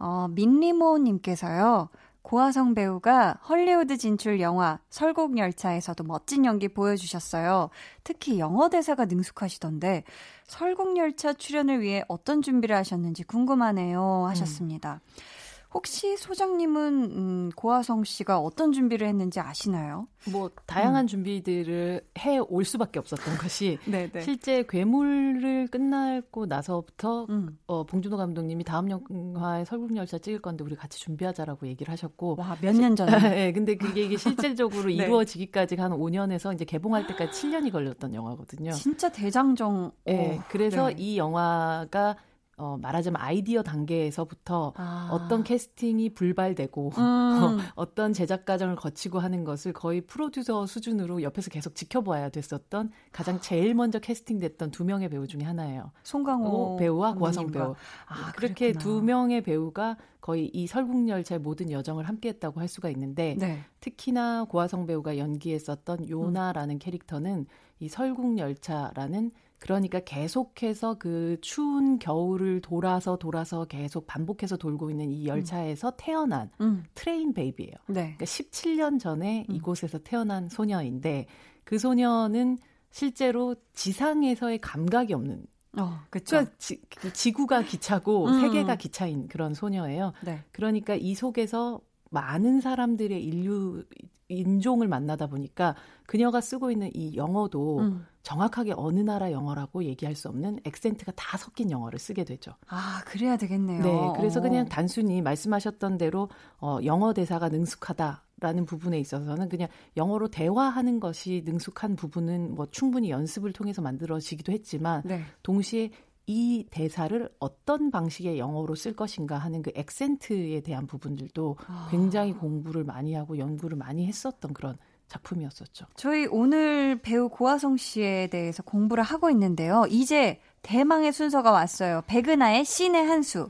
[0.00, 1.90] 어, 민리모님께서요.
[2.22, 7.70] 고아성 배우가 헐리우드 진출 영화 설국열차에서도 멋진 연기 보여주셨어요.
[8.02, 10.02] 특히 영어 대사가 능숙하시던데
[10.48, 14.94] 설국열차 출연을 위해 어떤 준비를 하셨는지 궁금하네요 하셨습니다.
[15.04, 15.35] 음.
[15.76, 20.06] 혹시 소장님은 음, 고아성 씨가 어떤 준비를 했는지 아시나요?
[20.30, 21.06] 뭐 다양한 음.
[21.06, 24.10] 준비들을 해 올 수밖에 없었던 것이 네네.
[24.12, 24.20] 네.
[24.20, 27.58] 실제 괴물을 끝나고 나서부터 음.
[27.66, 32.74] 어, 봉준호 감독님이 다음 영화에 설국열차 찍을 건데 우리 같이 준비하자라고 얘기를 하셨고 와 몇
[32.76, 33.10] 년 전에
[33.46, 34.94] 네, 근데 그게 이게 실질적으로 네.
[34.94, 38.72] 이루어지기까지 한 5년에서 이제 개봉할 때까지 7년이 걸렸던 영화거든요.
[38.72, 39.92] 진짜 대장정.
[40.06, 40.94] 네, 그래서 네.
[40.98, 42.16] 이 영화가
[42.58, 45.08] 어, 말하자면 아이디어 단계에서부터 아.
[45.12, 47.58] 어떤 캐스팅이 불발되고 음.
[47.76, 53.40] 어, 떤 제작 과정을 거치고 하는 것을 거의 프로듀서 수준으로 옆에서 계속 지켜봐야 됐었던 가장
[53.40, 55.92] 제일 먼저 캐스팅됐던 두 명의 배우 중에 하나예요.
[56.02, 57.74] 송강호 배우와 고화성 배우.
[58.06, 63.60] 아, 그렇게 두 명의 배우가 거의 이 설국열차의 모든 여정을 함께했다고 할 수가 있는데 네.
[63.78, 66.78] 특히나 고화성 배우가 연기했었던 요나라는 음.
[66.80, 67.46] 캐릭터는
[67.78, 75.90] 이 설국열차라는 그러니까 계속해서 그 추운 겨울을 돌아서 돌아서 계속 반복해서 돌고 있는 이 열차에서
[75.90, 75.92] 음.
[75.96, 76.82] 태어난 음.
[76.96, 77.74] train baby예요.
[77.86, 78.16] 네.
[78.16, 79.54] 그러니까 17년 전에 음.
[79.54, 81.26] 이곳에서 태어난 소녀인데
[81.62, 82.58] 그 소녀는
[82.90, 85.46] 실제로 지상에서의 감각이 없는
[85.78, 86.30] 어, 그쵸.
[86.30, 88.40] 그러니까 지, 그 지구가 기차고 음.
[88.40, 90.12] 세계가 기차인 그런 소녀예요.
[90.22, 90.42] 네.
[90.52, 93.84] 그러니까 이 속에서 많은 사람들의 인류
[94.28, 98.06] 인종을 만나다 보니까 그녀가 쓰고 있는 이 영어도 음.
[98.22, 102.52] 정확하게 어느 나라 영어라고 얘기할 수 없는 액센트가 다 섞인 영어를 쓰게 되죠.
[102.66, 103.82] 아, 그래야 되겠네요.
[103.82, 110.28] 네, 그래서 그냥 단순히 말씀하셨던 대로 어, 영어 대사가 능숙하다 라는 부분에 있어서는 그냥 영어로
[110.28, 115.22] 대화하는 것이 능숙한 부분은 뭐 충분히 연습을 통해서 만들어지기도 했지만 네.
[115.42, 115.90] 동시에
[116.26, 121.88] 이 대사를 어떤 방식의 영어로 쓸 것인가 하는 그 액센트에 대한 부분들도 아.
[121.90, 124.76] 굉장히 공부를 많이 하고 연구를 많이 했었던 그런
[125.08, 125.86] 작품이었었죠.
[125.94, 129.84] 저희 오늘 배우 고아성 씨에 대해서 공부를 하고 있는데요.
[129.88, 132.02] 이제 대망의 순서가 왔어요.
[132.08, 133.48] 백은하의 신의 한 수.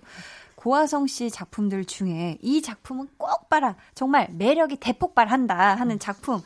[0.67, 3.77] 고아성 씨 작품들 중에 이 작품은 꼭 봐라.
[3.95, 6.41] 정말 매력이 대폭발한다 하는 작품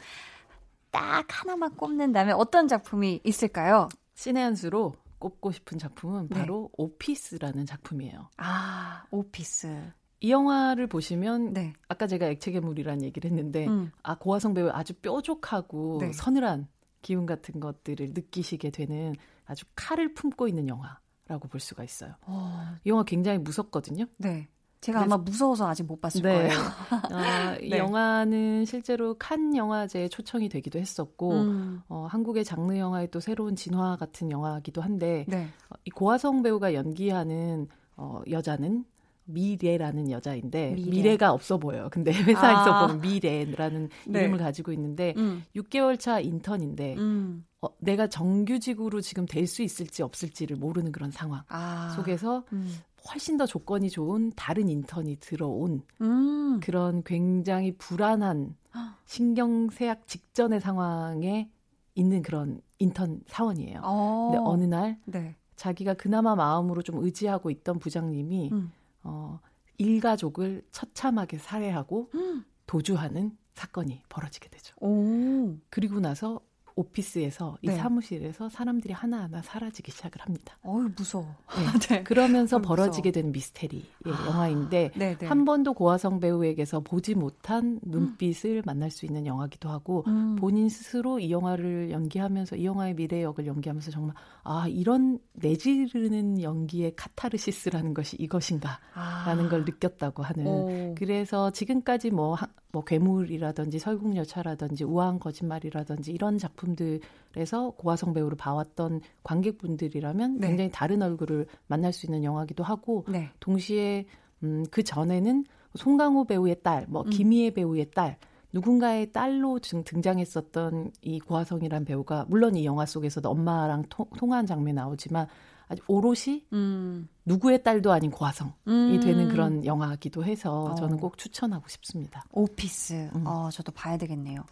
[0.90, 3.88] 딱 하나만 꼽는다면 어떤 작품이 있을까요?
[4.16, 6.38] 신의 한 수로 꼽고 싶은 작품은 네.
[6.38, 6.85] 바로 네.
[6.85, 8.28] 오피스라는 작품이에요.
[8.37, 9.90] 아, 오피스.
[10.20, 11.72] 이 영화를 보시면 네.
[11.88, 13.90] 아까 제가 액체 괴물이라는 얘기를 했는데 음.
[14.02, 16.12] 아 고화성 배우 아주 뾰족하고 네.
[16.12, 16.68] 서늘한
[17.00, 19.14] 기운 같은 것들을 느끼시게 되는
[19.46, 20.98] 아주 칼을 품고 있는 영화
[21.30, 22.10] 라고 볼 수가 있어요.
[22.26, 22.32] 오.
[22.32, 22.64] 어.
[22.82, 24.04] 이 영화 굉장히 무섭거든요.
[24.16, 24.48] 네.
[24.80, 26.32] 제가 아마 무서워서 아직 못 봤을 네.
[26.32, 26.50] 거예요.
[26.50, 27.78] 어, 이 네.
[27.78, 31.82] 영화는 실제로 칸 영화제에 초청이 되기도 했었고 음.
[31.88, 35.46] 어, 한국의 장르 영화의 또 새로운 진화 같은 영화이기도 한데 네.
[35.68, 38.84] 어, 이 고화성 배우가 연기하는 어, 여자는
[39.30, 41.16] 미래라는 여자인데 미래.
[41.16, 41.88] 가 없어 보여요.
[41.90, 42.86] 근데 회사에서 아.
[42.86, 44.20] 보는 미래라는 네.
[44.20, 45.44] 이름을 가지고 있는데 음.
[45.56, 47.44] 6개월 차 인턴인데 음.
[47.62, 51.92] 어, 내가 정규직으로 지금 될 수 있을지 없을지를 모르는 그런 상황 아.
[51.96, 52.74] 속에서 음.
[53.08, 56.60] 훨씬 더 조건이 좋은 다른 인턴이 들어온 음.
[56.62, 58.54] 그런 굉장히 불안한
[59.06, 61.50] 신경쇠약 직전의 상황에
[61.94, 63.80] 있는 그런 인턴 사원이에요.
[63.82, 64.30] 어.
[64.32, 65.34] 근데 어느 날 네.
[65.56, 68.72] 자기가 그나마 마음으로 좀 의지하고 있던 부장님이 음.
[69.02, 69.40] 어,
[69.78, 72.44] 일가족을 처참하게 살해하고 음.
[72.66, 74.74] 도주하는 사건이 벌어지게 되죠.
[74.80, 75.56] 오.
[75.70, 76.40] 그리고 나서
[76.74, 77.76] 오피스에서 이 네.
[77.76, 80.56] 사무실에서 사람들이 하나하나 사라지기 시작을 합니다.
[80.62, 81.24] 어우 무서워.
[81.24, 81.64] 네.
[81.88, 82.02] 네.
[82.02, 85.26] 그러면서 어휴, 벌어지게 된 미스테리 아, 영화인데 네, 네.
[85.26, 88.62] 한 번도 고화성 배우에게서 보지 못한 눈빛을 음.
[88.64, 90.37] 만날 수 있는 영화기도 하고 음.
[90.37, 96.94] 본인 스스로 이 영화를 연기하면서 이 영화의 미래 역을 연기하면서 정말 아 이런 내지르는 연기의
[96.96, 99.48] 카타르시스라는 것이 이것인가라는 아.
[99.48, 100.46] 걸 느꼈다고 하는.
[100.46, 100.94] 오.
[100.96, 102.37] 그래서 지금까지 뭐
[102.72, 110.48] 뭐 괴물이라든지 설국열차라든지 우아한 거짓말이라든지 이런 작품들에서 고화성 배우를 봐왔던 관객분들이라면 네.
[110.48, 113.31] 굉장히 다른 얼굴을 만날 수 있는 영화기도 하고 네.
[113.40, 114.06] 동시에
[114.42, 115.44] 음, 그 전에는
[115.75, 117.10] 송강호 배우의 딸, 뭐 음.
[117.10, 118.18] 김희애 배우의 딸
[118.52, 125.27] 누군가의 딸로 등장했었던 이 고화성이란 배우가 물론 이 영화 속에서도 엄마랑 통, 통화한 장면 나오지만
[125.71, 127.08] 아주 오롯이 음.
[127.25, 129.00] 누구의 딸도 아닌 고화성이 음.
[129.00, 130.75] 되는 그런 영화기도 해서 어.
[130.75, 132.25] 저는 꼭 추천하고 싶습니다.
[132.33, 133.10] 오피스.
[133.14, 133.25] 음.
[133.25, 134.44] 어, 저도 봐야 되겠네요.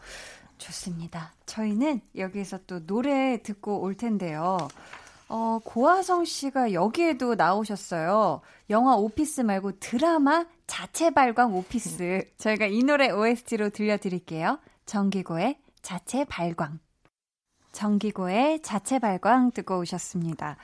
[0.58, 1.32] 좋습니다.
[1.44, 4.58] 저희는 여기서 또 노래 듣고 올 텐데요.
[5.28, 8.40] 어, 고화성 씨가 여기에도 나오셨어요.
[8.70, 12.30] 영화 오피스 말고 드라마 자체 발광 오피스.
[12.38, 14.60] 저희가 이 노래 OST로 들려드릴게요.
[14.86, 16.78] 정기고의 자체 발광.
[17.72, 20.56] 정기고의 자체 발광 듣고 오셨습니다.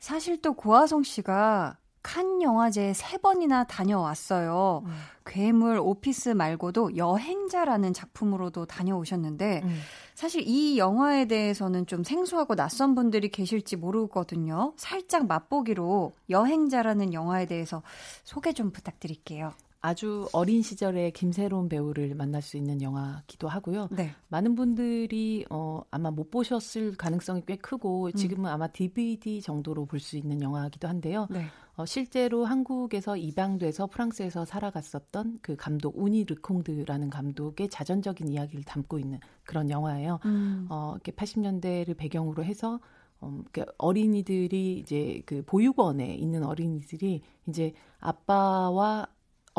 [0.00, 4.82] 사실 또 고아성 씨가 칸 영화제에 세 번이나 다녀왔어요.
[4.86, 4.92] 음.
[5.26, 9.80] 괴물 오피스 말고도 여행자라는 작품으로도 다녀오셨는데 음.
[10.14, 14.72] 사실 이 영화에 대해서는 좀 생소하고 낯선 분들이 계실지 모르거든요.
[14.76, 17.82] 살짝 맛보기로 여행자라는 영화에 대해서
[18.24, 19.52] 소개 좀 부탁드릴게요.
[19.82, 23.88] 아주 어린 시절에 김새로운 배우를 만날 수 있는 영화기도 하고요.
[23.92, 24.10] 네.
[24.28, 28.12] 많은 분들이 어, 아마 못 보셨을 가능성이 꽤 크고 음.
[28.12, 28.54] 지금은 음.
[28.54, 31.28] 아마 DVD 정도로 볼 수 있는 영화기도 한데요.
[31.30, 31.46] 네.
[31.76, 39.18] 어, 실제로 한국에서 입양돼서 프랑스에서 살아갔었던 그 감독 우니 르콩드라는 감독의 자전적인 이야기를 담고 있는
[39.44, 40.20] 그런 영화예요.
[40.26, 40.66] 음.
[40.68, 42.80] 어, 이렇게 80년대를 배경으로 해서
[43.20, 43.38] 어,
[43.78, 49.06] 어린이들이 이제 그 보육원에 있는 어린이들이 이제 아빠와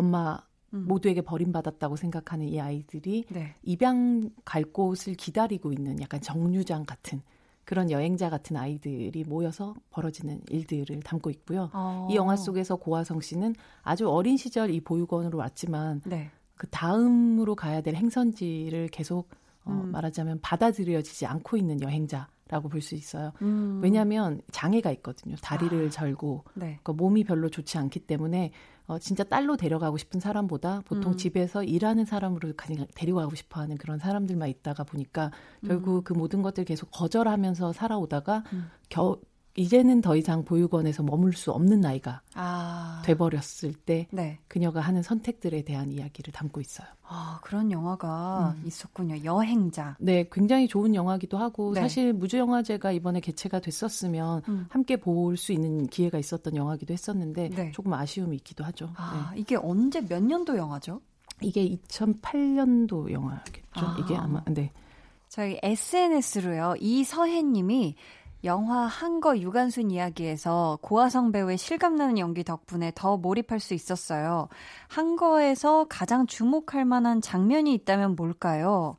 [0.01, 0.39] 엄마
[0.73, 0.85] 음.
[0.87, 3.55] 모두에게 버림받았다고 생각하는 이 아이들이 네.
[3.63, 7.21] 입양 갈 곳을 기다리고 있는 약간 정류장 같은
[7.65, 11.69] 그런 여행자 같은 아이들이 모여서 벌어지는 일들을 담고 있고요.
[11.73, 12.07] 어.
[12.09, 16.31] 이 영화 속에서 고화성 씨는 아주 어린 시절 이 보육원으로 왔지만 네.
[16.55, 19.29] 그 다음으로 가야 될 행선지를 계속
[19.63, 19.91] 어, 음.
[19.91, 22.27] 말하자면 받아들여지지 않고 있는 여행자.
[22.51, 23.31] 라고 볼 수 있어요.
[23.41, 23.79] 음.
[23.81, 25.37] 왜냐하면 장애가 있거든요.
[25.41, 25.89] 다리를 아.
[25.89, 26.79] 절고 네.
[26.83, 28.51] 그러니까 몸이 별로 좋지 않기 때문에
[28.91, 31.17] 어, 진짜 딸로 데려가고 싶은 사람보다 보통 음.
[31.17, 35.31] 집에서 일하는 사람으로 그냥 데리고 가고 싶어 하는 그런 사람들만 있다가 보니까
[35.65, 36.03] 결국 음.
[36.03, 38.69] 그 모든 것들 계속 거절하면서 살아오다가 음.
[38.89, 39.17] 겨,
[39.55, 43.01] 이제는 더 이상 보육원에서 머물 수 없는 나이가 아.
[43.05, 44.39] 돼버렸을 때 네.
[44.47, 46.87] 그녀가 하는 선택들에 대한 이야기를 담고 있어요.
[47.03, 48.63] 아 그런 영화가 음.
[48.65, 49.23] 있었군요.
[49.25, 49.97] 여행자.
[49.99, 51.81] 네, 굉장히 좋은 영화기도 하고 네.
[51.81, 54.65] 사실 무주영화제가 이번에 개최가 됐었으면 음.
[54.69, 57.71] 함께 볼 수 있는 기회가 있었던 영화기도 했었는데 네.
[57.71, 58.91] 조금 아쉬움이 있기도 하죠.
[58.95, 59.39] 아, 네.
[59.41, 61.01] 이게 언제 몇 년도 영화죠?
[61.41, 63.61] 이게 2008년도 영화겠죠.
[63.73, 63.97] 아.
[63.99, 64.71] 이게 아마 네.
[65.29, 66.75] 저희 SNS로요.
[66.79, 67.95] 이서혜님이
[68.43, 74.47] 영화 한거 유관순 이야기에서 고아성 배우의 실감나는 연기 덕분에 더 몰입할 수 있었어요.
[74.87, 78.97] 한거에서 가장 주목할 만한 장면이 있다면 뭘까요?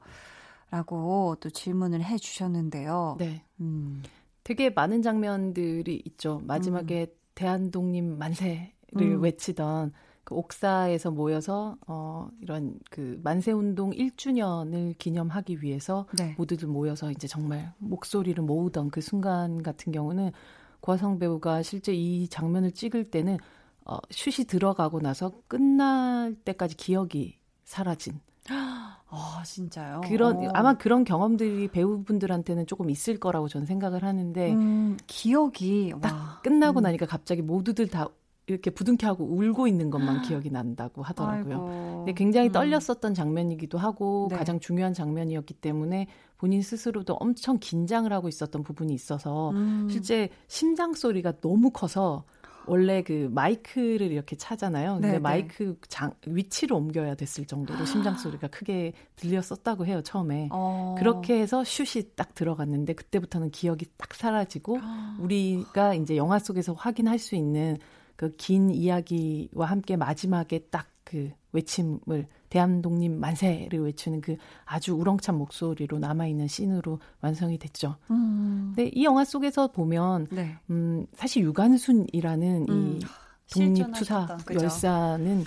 [0.71, 3.17] 라고 또 질문을 해 주셨는데요.
[3.19, 3.43] 네.
[3.61, 4.03] 음.
[4.45, 6.41] 되게 많은 장면들이 있죠.
[6.45, 7.17] 마지막에 음.
[7.35, 9.23] 대한독립 만세를 음.
[9.23, 9.93] 외치던
[10.25, 16.35] 그 옥사에서 모여서 어 이런 그 만세 운동 1주년을 기념하기 위해서 네.
[16.39, 20.31] 모두들 모여서 이제 정말 목소리를 모으던 그 순간 같은 경우는
[20.81, 23.39] 고화성 배우가 실제 이 장면을 찍을 때는
[23.85, 28.21] 어 슛이 들어가고 나서 끝날 때까지 기억이 사라진
[29.15, 30.01] 아, 진짜요?
[30.09, 30.47] 그런 오.
[30.47, 30.51] 어.
[30.55, 36.41] 아마 그런 경험들이 배우분들한테는 조금 있을 거라고 저는 생각을 하는데 음, 기억이 딱 와.
[36.43, 36.83] 끝나고 음.
[36.85, 38.09] 나니까 갑자기 모두들 다
[38.47, 40.23] 이렇게 부둥켜 하고 울고 있는 것만 아.
[40.23, 41.55] 기억이 난다고 하더라고요.
[41.55, 41.97] 아이고.
[41.99, 42.53] 근데 굉장히 음.
[42.53, 44.37] 떨렸었던 장면이기도 하고 네.
[44.37, 49.89] 가장 중요한 장면이었기 때문에 본인 스스로도 엄청 긴장을 하고 있었던 부분이 있어서 음.
[49.89, 52.25] 실제 심장 소리가 너무 커서
[52.67, 54.95] 원래 그 마이크를 이렇게 차잖아요.
[54.95, 55.19] 근데 네네.
[55.19, 60.49] 마이크 장, 위치를 옮겨야 됐을 정도로 심장 소리가 크게 들렸었다고 해요, 처음에.
[60.53, 60.95] 어.
[60.99, 64.79] 그렇게 해서 슛이 딱 들어갔는데 그때부터는 기억이 딱 사라지고
[65.19, 67.79] 우리가 이제 영화 속에서 확인할 수 있는
[68.31, 75.99] 그 긴 이야기와 함께 마지막에 딱 그 외침을 대한독립 만세를 외치는 그 아주 우렁찬 목소리로
[75.99, 77.97] 남아있는 씬으로 완성이 됐죠.
[78.11, 78.73] 음.
[78.75, 80.57] 근데 이 영화 속에서 보면, 네.
[80.71, 82.99] 음, 사실 유관순이라는 음.
[82.99, 83.05] 이
[83.53, 85.45] 독립투사 열사는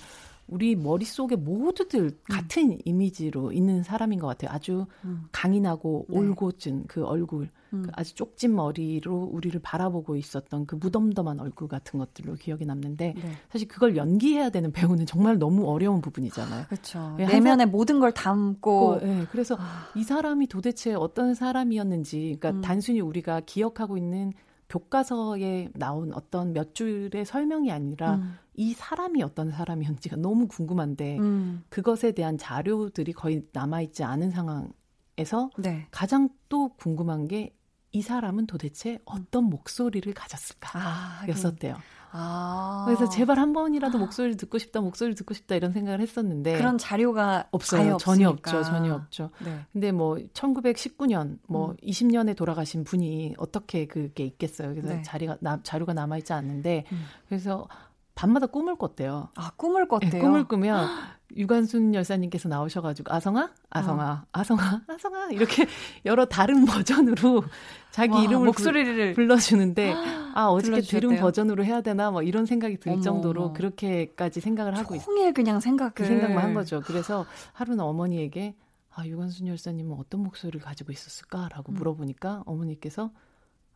[0.47, 2.11] 우리 머릿속에 모두들 음.
[2.23, 4.51] 같은 이미지로 있는 사람인 것 같아요.
[4.51, 5.23] 아주 음.
[5.31, 6.17] 강인하고 네.
[6.17, 7.83] 올곧은 그 얼굴, 음.
[7.83, 13.31] 그 아주 쪽진 머리로 우리를 바라보고 있었던 그 무덤덤한 얼굴 같은 것들로 기억이 남는데 네.
[13.49, 16.65] 사실 그걸 연기해야 되는 배우는 정말 너무 어려운 부분이잖아요.
[16.67, 17.15] 그렇죠.
[17.17, 18.99] 내면의 모든 걸 담고.
[19.01, 19.87] 네, 그래서 아.
[19.95, 22.61] 이 사람이 도대체 어떤 사람이었는지, 그러니까 음.
[22.61, 24.31] 단순히 우리가 기억하고 있는
[24.69, 28.37] 교과서에 나온 어떤 몇 줄의 설명이 아니라 음.
[28.55, 31.63] 이 사람이 어떤 사람이었는지가 너무 궁금한데 음.
[31.69, 35.87] 그것에 대한 자료들이 거의 남아있지 않은 상황에서 네.
[35.91, 37.55] 가장 또 궁금한 게
[37.95, 41.77] 이 사람은 도대체 어떤 목소리를 가졌을까였었대요.
[42.17, 42.85] 아, 아.
[42.85, 47.49] 그래서 제발 한 번이라도 목소리를 듣고 싶다, 목소리를 듣고 싶다 이런 생각을 했었는데 그런 자료가
[47.51, 47.97] 없어요.
[47.97, 49.31] 전혀 없죠, 전혀 없죠.
[49.43, 49.59] 네.
[49.73, 51.75] 근데 뭐 1919년, 뭐 음.
[51.83, 54.69] 20년에 돌아가신 분이 어떻게 그게 있겠어요.
[54.69, 55.01] 그래서 네.
[55.01, 57.05] 자리가 나, 자료가 남아 있지 않는데 음.
[57.27, 57.67] 그래서
[58.15, 59.29] 밤마다 꿈을 꿨대요.
[59.35, 60.11] 아, 꿈을 꿨대요?
[60.11, 60.87] 네, 꿈을 꾸면
[61.35, 64.25] 유관순 열사님께서 나오셔가지고 아성아, 아성아, 어.
[64.31, 65.65] 아성아, 아성아 이렇게
[66.05, 67.43] 여러 다른 버전으로
[67.91, 69.93] 자기 와, 이름을 목소리를 부, 불러주는데
[70.33, 74.95] 아 어저께 들은 버전으로 해야 되나 뭐 이런 생각이 들 어머, 정도로 그렇게까지 생각을 하고
[74.95, 75.05] 있어요.
[75.05, 76.81] 통일 그냥 생각 그 생각만 한 거죠.
[76.85, 78.55] 그래서 하루는 어머니에게
[78.93, 81.75] 아 유관순 열사님은 어떤 목소리를 가지고 있었을까라고 음.
[81.75, 83.11] 물어보니까 어머니께서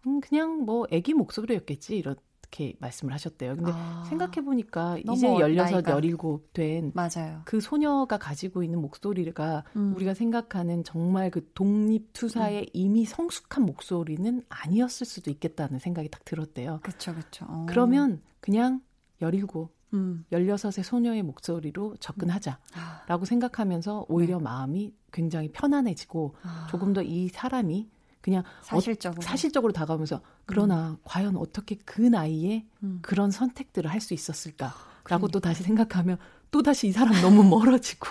[0.08, 2.16] 음, 그냥 뭐 아기 목소리였겠지 이런
[2.52, 3.56] 이렇게 말씀을 하셨대요.
[3.56, 7.42] 근데 아, 생각해 보니까 이제 16, 17된 맞아요.
[7.46, 9.94] 그 소녀가 가지고 있는 목소리가 음.
[9.96, 12.66] 우리가 생각하는 정말 그 독립 투사의 음.
[12.74, 16.80] 이미 성숙한 목소리는 아니었을 수도 있겠다는 생각이 딱 들었대요.
[16.82, 17.14] 그렇죠.
[17.14, 17.66] 그렇죠.
[17.68, 18.82] 그러면 그냥
[19.22, 20.26] 17, 음.
[20.32, 23.26] 16의 소녀의 목소리로 접근하자라고 아.
[23.26, 24.44] 생각하면서 오히려 네.
[24.44, 26.68] 마음이 굉장히 편안해지고 아.
[26.70, 27.90] 조금 더 이 사람이
[28.22, 30.98] 그냥 사실적으로 어, 사실적으로 다가오면서 그러나 음.
[31.04, 33.00] 과연 어떻게 그 나이에 음.
[33.02, 35.28] 그런 선택들을 할 수 있었을까라고 그러니까.
[35.28, 36.18] 또 다시 생각하면
[36.52, 38.08] 또 다시 이 사람 너무 멀어지고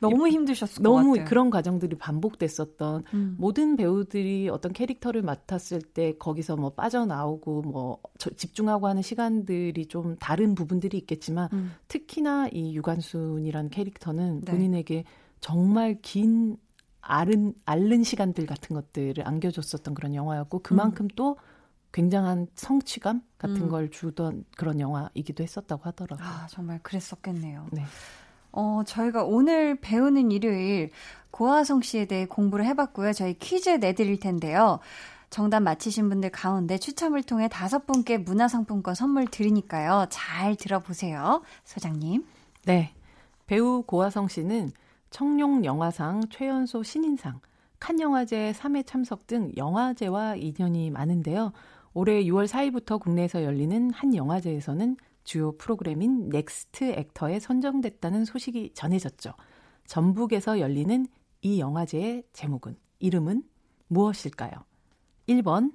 [0.00, 1.28] 너무 힘드셨을 너무 같아요.
[1.28, 3.34] 그런 과정들이 반복됐었던 음.
[3.38, 7.98] 모든 배우들이 어떤 캐릭터를 맡았을 때 거기서 뭐 빠져나오고 뭐
[8.36, 11.72] 집중하고 하는 시간들이 좀 다른 부분들이 있겠지만 음.
[11.88, 14.52] 특히나 이 유관순이라는 캐릭터는 네.
[14.52, 15.04] 본인에게
[15.40, 16.56] 정말 긴
[17.06, 21.08] 앓은, 앓는 시간들 같은 것들을 안겨줬었던 그런 영화였고 그만큼 음.
[21.16, 21.36] 또
[21.92, 23.68] 굉장한 성취감 같은 음.
[23.68, 26.26] 걸 주던 그런 영화이기도 했었다고 하더라고요.
[26.26, 27.68] 아, 정말 그랬었겠네요.
[27.72, 27.84] 네.
[28.52, 30.90] 어, 저희가 오늘 배우는 일요일
[31.30, 33.12] 고하성 씨에 대해 공부를 해봤고요.
[33.12, 34.80] 저희 퀴즈 내드릴 텐데요.
[35.30, 40.06] 정답 맞히신 분들 가운데 추첨을 통해 다섯 분께 문화상품권 선물 드리니까요.
[40.08, 41.42] 잘 들어보세요.
[41.64, 42.24] 소장님.
[42.64, 42.94] 네.
[43.46, 44.72] 배우 고아성 씨는
[45.16, 47.40] 청룡 영화상 최연소 신인상,
[47.80, 51.54] 칸 영화제 3회 참석 등 영화제와 인연이 많은데요.
[51.94, 59.32] 올해 6월 4일부터 국내에서 열리는 한 영화제에서는 주요 프로그램인 Next Actor에 선정됐다는 소식이 전해졌죠.
[59.86, 61.06] 전북에서 열리는
[61.40, 63.42] 이 영화제의 제목은 이름은
[63.88, 64.52] 무엇일까요?
[65.28, 65.72] 1번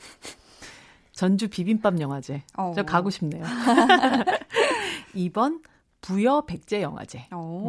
[1.12, 2.42] 전주 비빔밥 영화제.
[2.58, 2.74] 어.
[2.76, 3.42] 저 가고 싶네요.
[5.16, 5.62] 2번
[6.04, 7.26] 부여 백제 영화제.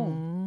[0.10, 0.45] 음,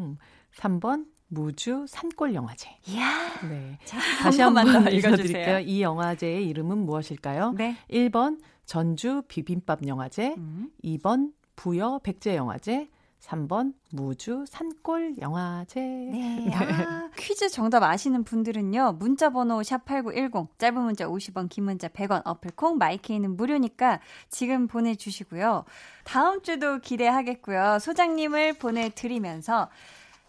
[0.59, 2.71] 3번 무주 산골 영화제.
[2.87, 3.07] 이야.
[3.49, 3.79] 네.
[3.85, 5.61] 자, 다시 한번 읽어 드릴게요.
[5.61, 7.53] 이 영화제의 이름은 무엇일까요?
[7.53, 7.77] 네.
[7.91, 10.71] 1번 전주 비빔밥 영화제, 음.
[10.83, 12.89] 2번 부여 백제 영화제,
[13.21, 15.81] 3번 무주 산골 영화제.
[15.81, 16.45] 네.
[16.47, 16.55] 네.
[16.55, 18.97] 아, 퀴즈 정답 아시는 분들은요.
[18.99, 24.01] 문자 번호 샵8910 짧은 문자 50원, 긴 문자 100원, 어플 콩 마이케이는 무료니까
[24.31, 25.65] 지금 보내 주시고요.
[26.05, 27.79] 다음 주도 기대하겠고요.
[27.81, 29.69] 소장님을 보내 드리면서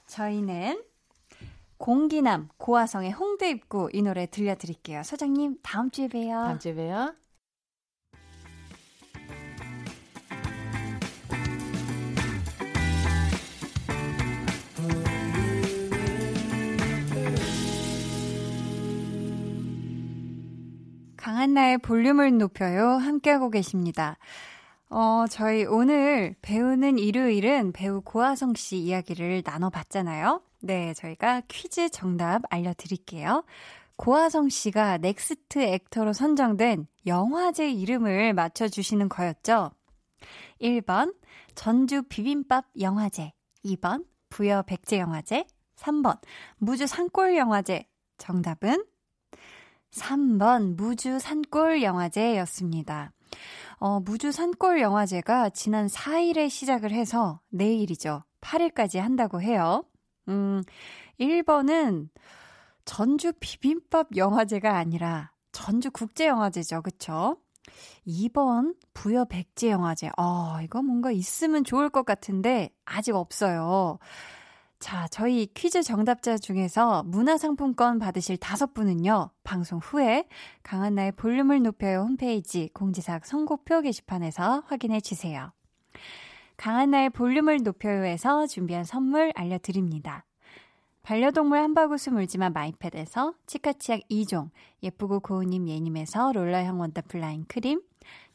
[0.10, 0.84] 저희는
[1.78, 5.04] 공기남 고화성의 홍대 입구 이 노래 들려드릴게요.
[5.04, 6.32] 소장님 다음 주에 봬요.
[6.32, 7.14] 다음 주에 봬요.
[21.16, 22.88] 강한나의 볼륨을 높여요.
[22.98, 24.18] 함께하고 계십니다.
[24.92, 30.42] 어, 저희 오늘 배우는 일요일은 배우 고아성 씨 이야기를 나눠봤잖아요.
[30.62, 33.44] 네, 저희가 퀴즈 정답 알려드릴게요.
[33.98, 39.72] 고아성 씨가 Next Actor로 선정된 영화제 이름을 맞춰주시는 거였죠.
[40.60, 41.14] 1번,
[41.54, 43.34] 전주 비빔밥 영화제.
[43.64, 45.46] 2번, 부여 백제 영화제.
[45.76, 46.20] 3번,
[46.58, 47.86] 무주 산골 영화제.
[48.18, 48.84] 정답은
[49.92, 53.12] 3번, 무주 산골 영화제였습니다.
[53.80, 58.24] 어, 무주 산골 영화제가 지난 4일에 시작을 해서 내일이죠.
[58.42, 59.84] 8일까지 한다고 해요.
[60.28, 60.64] 음,
[61.20, 62.10] 1번은
[62.84, 66.82] 전주 비빔밥 영화제가 아니라 전주 국제 영화제죠.
[66.82, 67.38] 그쵸?
[68.06, 70.10] 2번 부여 백제 영화제.
[70.18, 74.00] 어, 이거 뭔가 있으면 좋을 것 같은데 아직 없어요.
[74.80, 80.26] 자, 저희 퀴즈 정답자 중에서 문화상품권 받으실 다섯 분은요, 방송 후에
[80.64, 85.52] 강한나의 볼륨을 높여요 홈페이지 공지사항 선곡표 게시판에서 확인해 주세요.
[86.56, 90.26] 강한나의 볼륨을 높여요에서 준비한 선물 알려드립니다.
[91.04, 94.50] 반려동물 한바구스 물지만 마이패드에서 치카치약 2종,
[94.82, 97.82] 예쁘고 고운님 예님에서 롤러형 원더플라인 크림,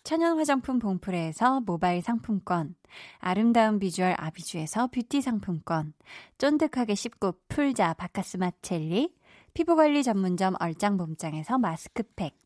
[0.05, 2.75] 천연 화장품 봉프레에서 모바일 상품권,
[3.19, 5.95] 아름다운 비주얼 아비주에서 뷰티 상품권,
[6.37, 9.15] 쫀득하게 씹고 풀자 바카스 마 첼리,
[9.55, 12.37] 피부관리 전문점 얼짱봄짱에서 마스크팩,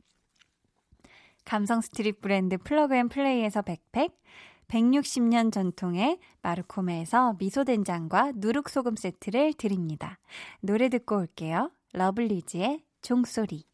[1.45, 4.17] 감성 street 브랜드 Plug and Play에서 백팩,
[4.69, 10.19] 160년 전통의 마르코메에서 미소된장과 누룩소금 세트를 드립니다.
[10.61, 11.73] 노래 듣고 올게요.
[11.95, 13.65] 러블리즈의 종소리.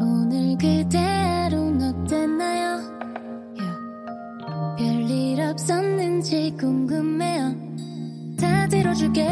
[0.00, 2.80] 오늘 그대 하루는 어땠나요?
[3.58, 4.76] Yeah.
[4.78, 7.54] 별일 없었는지 궁금해요.
[8.38, 9.28] 다 들어줄게요.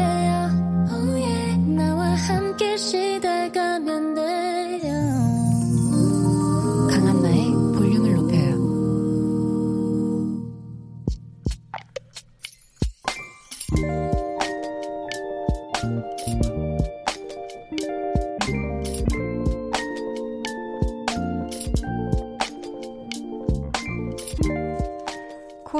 [0.91, 1.57] Oh yeah.
[1.73, 4.58] 나와 함께 시달가면 돼.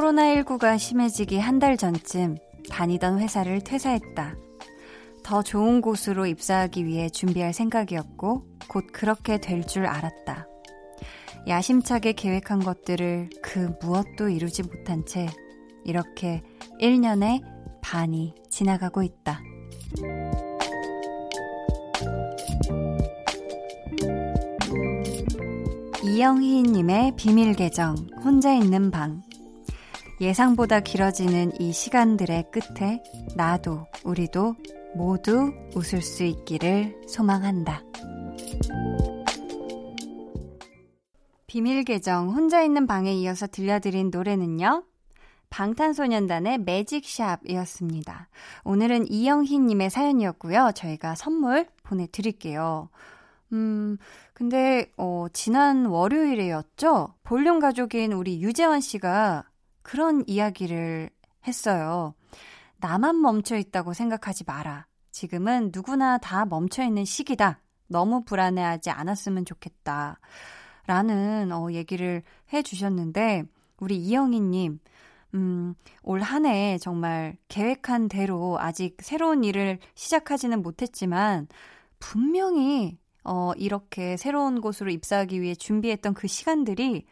[0.09, 2.37] 코로나19가 심해지기 한 달 전쯤
[2.69, 4.35] 다니던 회사를 퇴사했다.
[5.23, 10.47] 더 좋은 곳으로 입사하기 위해 준비할 생각이었고, 곧 그렇게 될 줄 알았다.
[11.47, 15.27] 야심차게 계획한 것들을 그 무엇도 이루지 못한 채
[15.83, 16.41] 이렇게
[16.81, 17.41] 1년의
[17.81, 19.41] 반이 지나가고 있다.
[26.03, 29.21] 이영희님의 비밀 계정, 혼자 있는 방.
[30.21, 33.01] 예상보다 길어지는 이 시간들의 끝에
[33.37, 34.55] 나도, 우리도
[34.93, 37.83] 모두 웃을 수 있기를 소망한다.
[41.47, 44.83] 비밀 계정 혼자 있는 방에 이어서 들려드린 노래는요.
[45.49, 48.27] 방탄소년단의 매직샵이었습니다.
[48.65, 50.73] 오늘은 이영희님의 사연이었고요.
[50.75, 52.89] 저희가 선물 보내드릴게요.
[53.53, 53.97] 음,
[54.33, 57.15] 근데, 어, 지난 월요일에였죠?
[57.23, 59.48] 볼륨 가족인 우리 유재환 씨가
[59.89, 61.09] 그런 이야기를
[61.47, 62.13] 했어요.
[62.77, 64.85] 나만 멈춰 있다고 생각하지 마라.
[65.09, 67.59] 지금은 누구나 다 멈춰 있는 시기다.
[67.87, 70.19] 너무 불안해하지 않았으면 좋겠다.
[70.85, 72.21] 라는, 어, 얘기를
[72.53, 73.45] 해 주셨는데,
[73.79, 74.79] 우리 이영희님,
[75.33, 75.73] 음,
[76.03, 81.47] 올 한 해 정말 계획한 대로 아직 새로운 일을 시작하지는 못했지만,
[81.97, 87.07] 분명히, 어, 이렇게 새로운 곳으로 입사하기 위해 준비했던 그 시간들이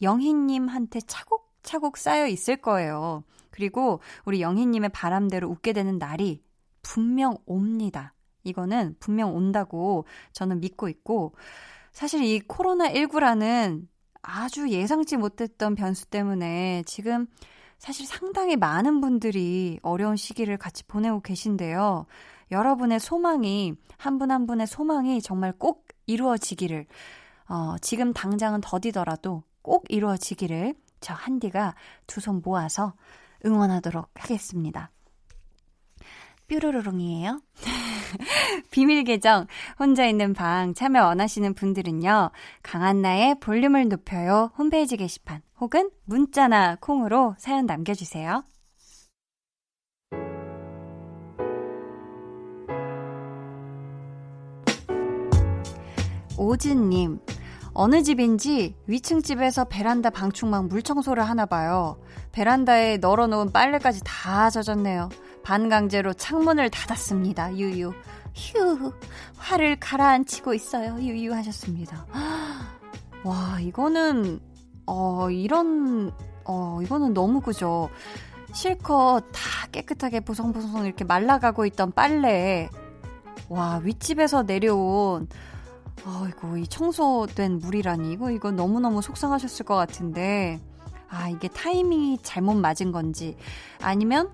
[0.00, 3.24] 영희님한테 차곡 차곡 쌓여 있을 거예요.
[3.50, 6.42] 그리고 우리 영희님의 바람대로 웃게 되는 날이
[6.80, 8.14] 분명 옵니다.
[8.42, 11.34] 이거는 분명 온다고 저는 믿고 있고,
[11.92, 13.86] 사실 이 코로나19라는
[14.22, 17.26] 아주 예상치 못했던 변수 때문에 지금
[17.76, 22.06] 사실 상당히 많은 분들이 어려운 시기를 같이 보내고 계신데요.
[22.50, 26.86] 여러분의 소망이, 한 분한 분의 소망이 정말 꼭 이루어지기를,
[27.50, 31.74] 어, 지금 당장은 더디더라도 꼭 이루어지기를 저 한디가
[32.06, 32.94] 두 손 모아서
[33.44, 34.90] 응원하도록 하겠습니다.
[36.48, 37.40] 뾰로로롱이에요.
[38.70, 39.46] 비밀 계정
[39.78, 42.30] 혼자 있는 방 참여 원하시는 분들은요.
[42.62, 48.44] 강한나의 볼륨을 높여요 홈페이지 게시판 혹은 문자나 콩으로 사연 남겨주세요.
[56.36, 57.18] 오즈님,
[57.80, 61.96] 어느 집인지 위층 집에서 베란다 방충망 물청소를 하나 봐요.
[62.32, 65.08] 베란다에 널어놓은 빨래까지 다 젖었네요.
[65.44, 67.56] 반강제로 창문을 닫았습니다.
[67.56, 67.92] 유유.
[68.34, 68.92] 휴,
[69.36, 70.98] 화를 가라앉히고 있어요.
[71.00, 72.04] 유유 하셨습니다.
[73.22, 74.40] 와, 이거는,
[74.84, 76.10] 어, 이런,
[76.46, 77.90] 어, 이거는 너무 그죠.
[78.52, 82.70] 실컷 다 깨끗하게 보송보송 이렇게 말라가고 있던 빨래.
[83.48, 85.28] 와, 윗집에서 내려온,
[86.06, 88.12] 어이구, 이 청소된 물이라니.
[88.12, 90.60] 이거, 이거 너무너무 속상하셨을 것 같은데.
[91.08, 93.36] 아, 이게 타이밍이 잘못 맞은 건지.
[93.82, 94.30] 아니면,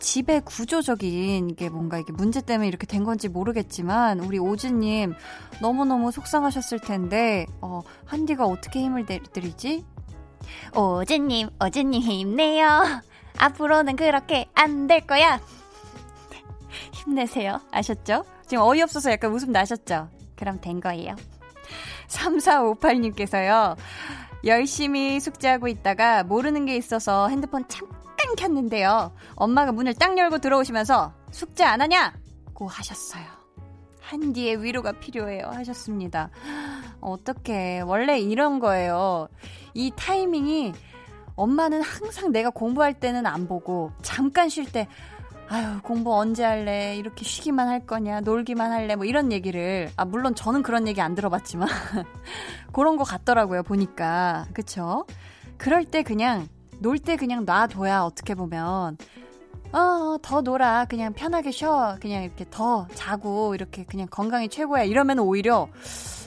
[0.00, 5.14] 집의 구조적인 게 뭔가 이게 문제 때문에 이렇게 된 건지 모르겠지만 우리 오즈님
[5.60, 9.84] 너무너무 속상하셨을 텐데 어 한디가 어떻게 힘을 드리지?
[10.76, 12.84] 오즈님 오즈님 힘내요
[13.38, 15.40] 앞으로는 그렇게 안 될 거야
[16.94, 18.24] 힘내세요 아셨죠?
[18.46, 20.10] 지금 어이없어서 약간 웃음 나셨죠?
[20.38, 21.16] 그럼 된 거예요
[22.08, 23.76] 3458님께서요
[24.44, 29.12] 열심히 숙제하고 있다가 모르는 게 있어서 핸드폰 참땡 켰는데요.
[29.34, 32.14] 엄마가 문을 딱 열고 들어오시면서 숙제 안 하냐?
[32.54, 33.24] 고 하셨어요.
[34.00, 35.48] 한디의 위로가 필요해요.
[35.48, 36.30] 하셨습니다.
[37.00, 39.28] 어떻게 원래 이런 거예요.
[39.74, 40.72] 이 타이밍이
[41.36, 44.88] 엄마는 항상 내가 공부할 때는 안 보고 잠깐 쉴 때
[45.50, 50.34] 아유 공부 언제 할래 이렇게 쉬기만 할 거냐 놀기만 할래 뭐 이런 얘기를 아 물론
[50.34, 51.68] 저는 그런 얘기 안 들어봤지만
[52.72, 55.06] 그런 거 같더라고요 보니까 그쵸
[55.56, 56.48] 그럴 때 그냥
[56.80, 58.98] 놀 때 그냥 놔둬야 어떻게 보면
[59.72, 60.86] 어, 더 놀아.
[60.86, 61.98] 그냥 편하게 쉬어.
[62.00, 64.84] 그냥 이렇게 더 자고, 이렇게 그냥 건강이 최고야.
[64.84, 65.68] 이러면 오히려,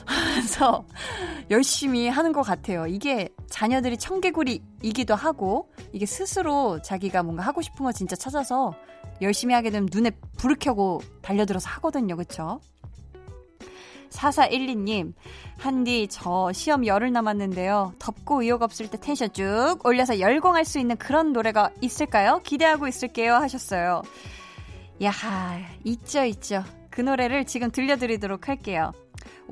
[0.04, 0.84] 하면서
[1.50, 2.86] 열심히 하는 것 같아요.
[2.86, 8.74] 이게 자녀들이 청개구리이기도 하고, 이게 스스로 자기가 뭔가 하고 싶은 거 진짜 찾아서
[9.22, 12.16] 열심히 하게 되면 눈에 불을 켜고 달려들어서 하거든요.
[12.16, 12.60] 그쵸?
[14.10, 15.14] 4412님,
[15.58, 17.94] 한디, 저 시험 열흘 남았는데요.
[17.98, 22.40] 덥고 의욕 없을 때 텐션 쭉 올려서 열공할 수 있는 그런 노래가 있을까요?
[22.44, 23.34] 기대하고 있을게요.
[23.34, 24.02] 하셨어요.
[25.02, 25.12] 야,
[25.84, 26.62] 있죠, 있죠.
[26.90, 28.92] 그 노래를 지금 들려드리도록 할게요.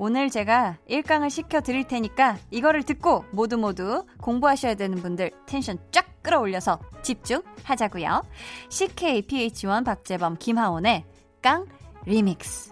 [0.03, 6.23] 오늘 제가 1깡을 시켜 드릴 테니까 이거를 듣고 모두 모두 공부하셔야 되는 분들 텐션 쫙
[6.23, 8.23] 끌어올려서 집중하자고요.
[8.69, 11.05] 식케이, pH-1, 박재범 김하온의
[11.43, 11.67] 깡
[12.07, 12.71] 리믹스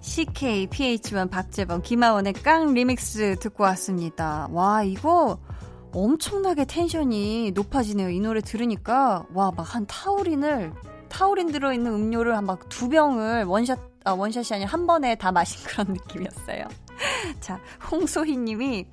[0.00, 4.46] 식케이, pH-1, 박재범, 김하온의 깡 리믹스 듣고 왔습니다.
[4.50, 5.38] 와, 이거
[5.92, 8.10] 엄청나게 텐션이 높아지네요.
[8.10, 10.72] 이 노래 들으니까 와 막 한 타우린을
[11.08, 15.62] 타우린 들어있는 음료를 한 막 두 병을 원샷 아 원샷이 아니라 한 번에 다 마신
[15.68, 16.64] 그런 느낌이었어요.
[17.40, 18.86] 자, 홍소희 님이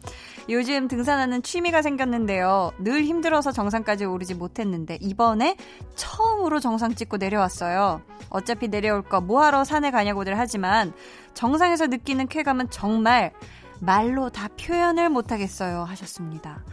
[0.50, 2.72] 요즘 등산하는 취미가 생겼는데요.
[2.80, 5.56] 늘 힘들어서 정상까지 오르지 못했는데 이번에
[5.96, 8.02] 처음으로 정상 찍고 내려왔어요.
[8.30, 10.94] 어차피 내려올 거 뭐하러 산에 가냐고들 하지만
[11.34, 13.32] 정상에서 느끼는 쾌감은 정말
[13.80, 15.84] 말로 다 표현을 못하겠어요.
[15.84, 16.64] 하셨습니다.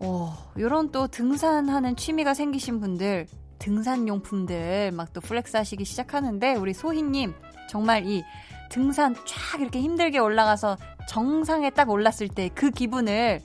[0.00, 3.26] 어, 요런 또 등산하는 취미가 생기신 분들,
[3.58, 7.34] 등산용품들 막 또 flex 하시기 시작하는데, 우리 소희님,
[7.68, 8.24] 정말 이
[8.70, 10.76] 등산 쫙 이렇게 힘들게 올라가서
[11.08, 13.40] 정상에 딱 올랐을 때 그 기분을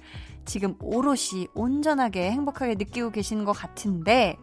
[0.46, 4.38] 지금 오롯이 온전하게 행복하게 느끼고 계시는 것 같은데,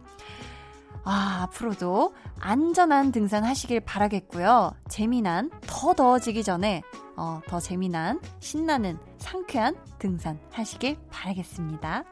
[1.03, 4.71] 아, 앞으로도 안전한 등산 하시길 바라겠고요.
[4.89, 6.81] 재미난, 더 더워지기 전에
[7.21, 12.03] 어, 더 재미난, 신나는, 상쾌한 등산 하시길 바라겠습니다.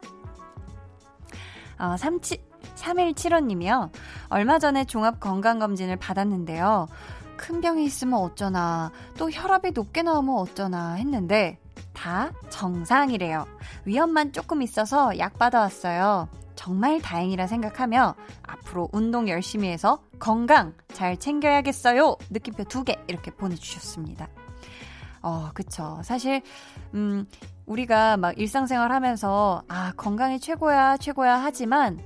[1.80, 2.38] 어, 37,
[2.76, 3.90] 3175님이요.
[4.30, 6.88] 얼마 전에 종합 건강검진을 받았는데요.
[7.38, 11.58] 큰 병이 있으면 어쩌나, 또 혈압이 높게 나오면 어쩌나 했는데,
[11.92, 13.48] 다 정상이래요.
[13.86, 16.30] 위험만 조금 있어서 약 받아왔어요.
[16.56, 22.16] 정말 다행이라 생각하며 앞으로 운동 열심히 해서 건강 잘 챙겨야겠어요.
[22.30, 24.28] 느낌표 두 개 이렇게 보내주셨습니다.
[25.22, 26.00] 어, 그쵸.
[26.04, 26.42] 사실,
[26.94, 27.28] 음,
[27.66, 32.00] 우리가 막 일상생활 하면서, 아, 건강이 최고야, 최고야 하지만,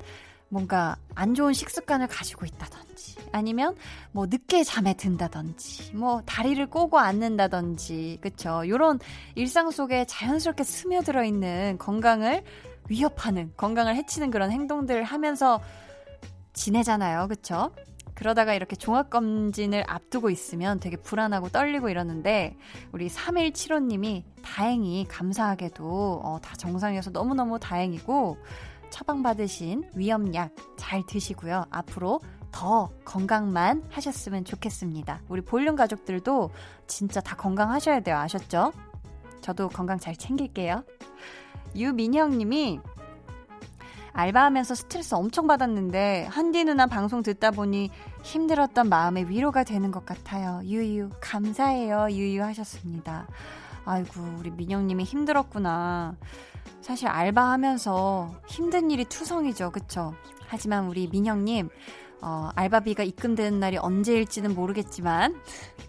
[0.49, 3.75] 뭔가 안 좋은 식습관을 가지고 있다든지, 아니면
[4.11, 8.61] 뭐 늦게 잠에 든다든지, 뭐 다리를 꼬고 앉는다든지, 그쵸.
[8.67, 8.99] 요런
[9.35, 12.43] 일상 속에 자연스럽게 스며들어 있는 건강을
[12.89, 15.59] 위협하는, 건강을 해치는 그런 행동들을 하면서
[16.53, 17.27] 지내잖아요.
[17.29, 17.71] 그쵸?
[18.15, 22.55] 그러다가 이렇게 종합검진을 앞두고 있으면 되게 불안하고 떨리고 이러는데,
[22.91, 28.37] 우리 3175님이 다행히 감사하게도 어, 다 정상이어서 너무너무 다행이고,
[28.89, 31.65] 처방받으신 위험약 잘 드시고요.
[31.71, 32.19] 앞으로
[32.51, 35.21] 더 건강만 하셨으면 좋겠습니다.
[35.27, 36.51] 우리 볼륨 가족들도
[36.85, 38.17] 진짜 다 건강하셔야 돼요.
[38.17, 38.71] 아셨죠?
[39.41, 40.83] 저도 건강 잘 챙길게요.
[41.75, 42.79] 유민영 님이
[44.13, 47.89] 알바하면서 스트레스 엄청 받았는데 한디 누나 방송 듣다 보니
[48.21, 50.61] 힘들었던 마음에 위로가 되는 것 같아요.
[50.63, 52.07] 유유 감사해요.
[52.11, 53.27] 유유 하셨습니다.
[53.85, 56.15] 아이고 우리 민영님이 힘들었구나.
[56.81, 60.13] 사실 알바하면서 힘든 일이 투성이죠, 그쵸?
[60.47, 61.69] 하지만 우리 민영님
[62.21, 65.35] 어, 알바비가 입금되는 날이 언제일지는 모르겠지만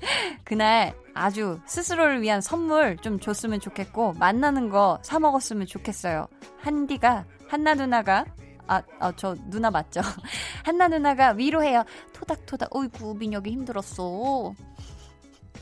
[0.44, 6.26] 그날 아주 스스로를 위한 선물 좀 줬으면 좋겠고 만나는 거 사 먹었으면 좋겠어요.
[6.58, 8.24] 한디가 한나 누나가
[8.66, 10.01] 아, 아, 저 누나 맞죠?
[10.64, 11.84] 한나 누나가 위로해요.
[12.12, 12.74] 토닥토닥.
[12.74, 14.55] 어이구, 민혁이 힘들었어.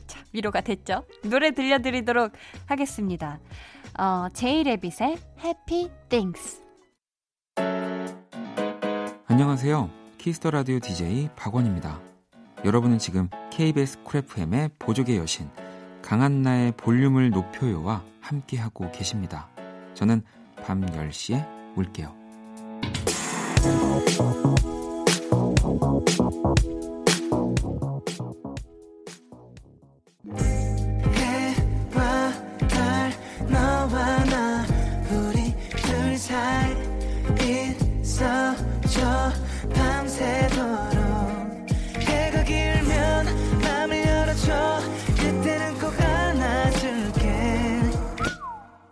[0.07, 1.05] 자, 위로가 됐죠?
[1.25, 2.33] 노래 들려드리도록
[2.67, 3.41] 하겠습니다.
[3.99, 6.63] 어, 제이레빗의 Happy Things.
[9.27, 9.91] 안녕하세요.
[10.19, 12.01] Kiss the Radio DJ 박원입니다.
[12.65, 15.51] 여러분은 지금 KBS Cool FM의 보조개 여신
[16.03, 19.49] 강한나의 볼륨을 높여요와 함께하고 계십니다.
[19.95, 20.23] 저는
[20.65, 22.23] 밤 10시에 올게요.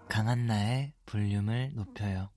[0.09, 2.31] 강한나의 볼륨을 높여요.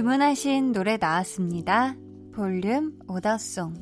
[0.00, 1.94] 주문하신 노래 나왔습니다.
[2.32, 3.74] 볼륨 오더송.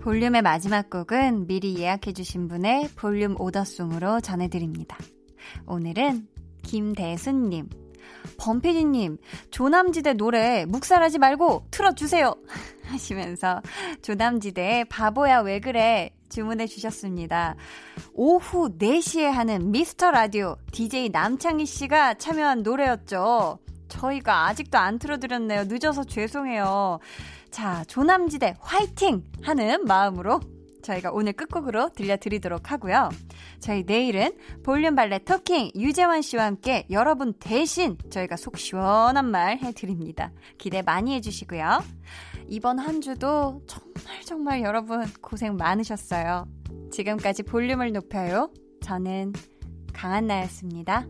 [0.00, 4.96] 볼륨의 마지막 곡은 미리 예약해주신 분의 볼륨 오더송으로 전해드립니다.
[5.66, 6.26] 오늘은
[6.62, 7.68] 김대순님,
[8.38, 9.18] 범피디님,
[9.50, 12.34] 조남지대 노래 묵살하지 말고 틀어주세요.
[12.84, 13.60] 하시면서
[14.00, 17.54] 조남지대의 바보야 왜 그래 주문해 주셨습니다.
[18.14, 23.58] 오후 4시에 하는 미스터 라디오 DJ 남창희 씨가 참여한 노래였죠.
[23.88, 25.64] 저희가 아직도 안 틀어드렸네요.
[25.64, 26.98] 늦어서 죄송해요.
[27.50, 29.22] 자, 조남지대 화이팅!
[29.42, 30.40] 하는 마음으로
[30.82, 33.10] 저희가 오늘 끝곡으로 들려드리도록 하고요.
[33.60, 34.32] 저희 내일은
[34.64, 40.32] 볼륨 발레 토킹 유재환 씨와 함께 여러분 대신 저희가 속 시원한 말 해드립니다.
[40.58, 41.82] 기대 많이 해주시고요.
[42.52, 46.46] 이번 한 주도 정말 정말 여러분 고생 많으셨어요.
[46.90, 48.52] 지금까지 볼륨을 높여요.
[48.82, 49.32] 저는
[49.94, 51.06] 강한나였습니다.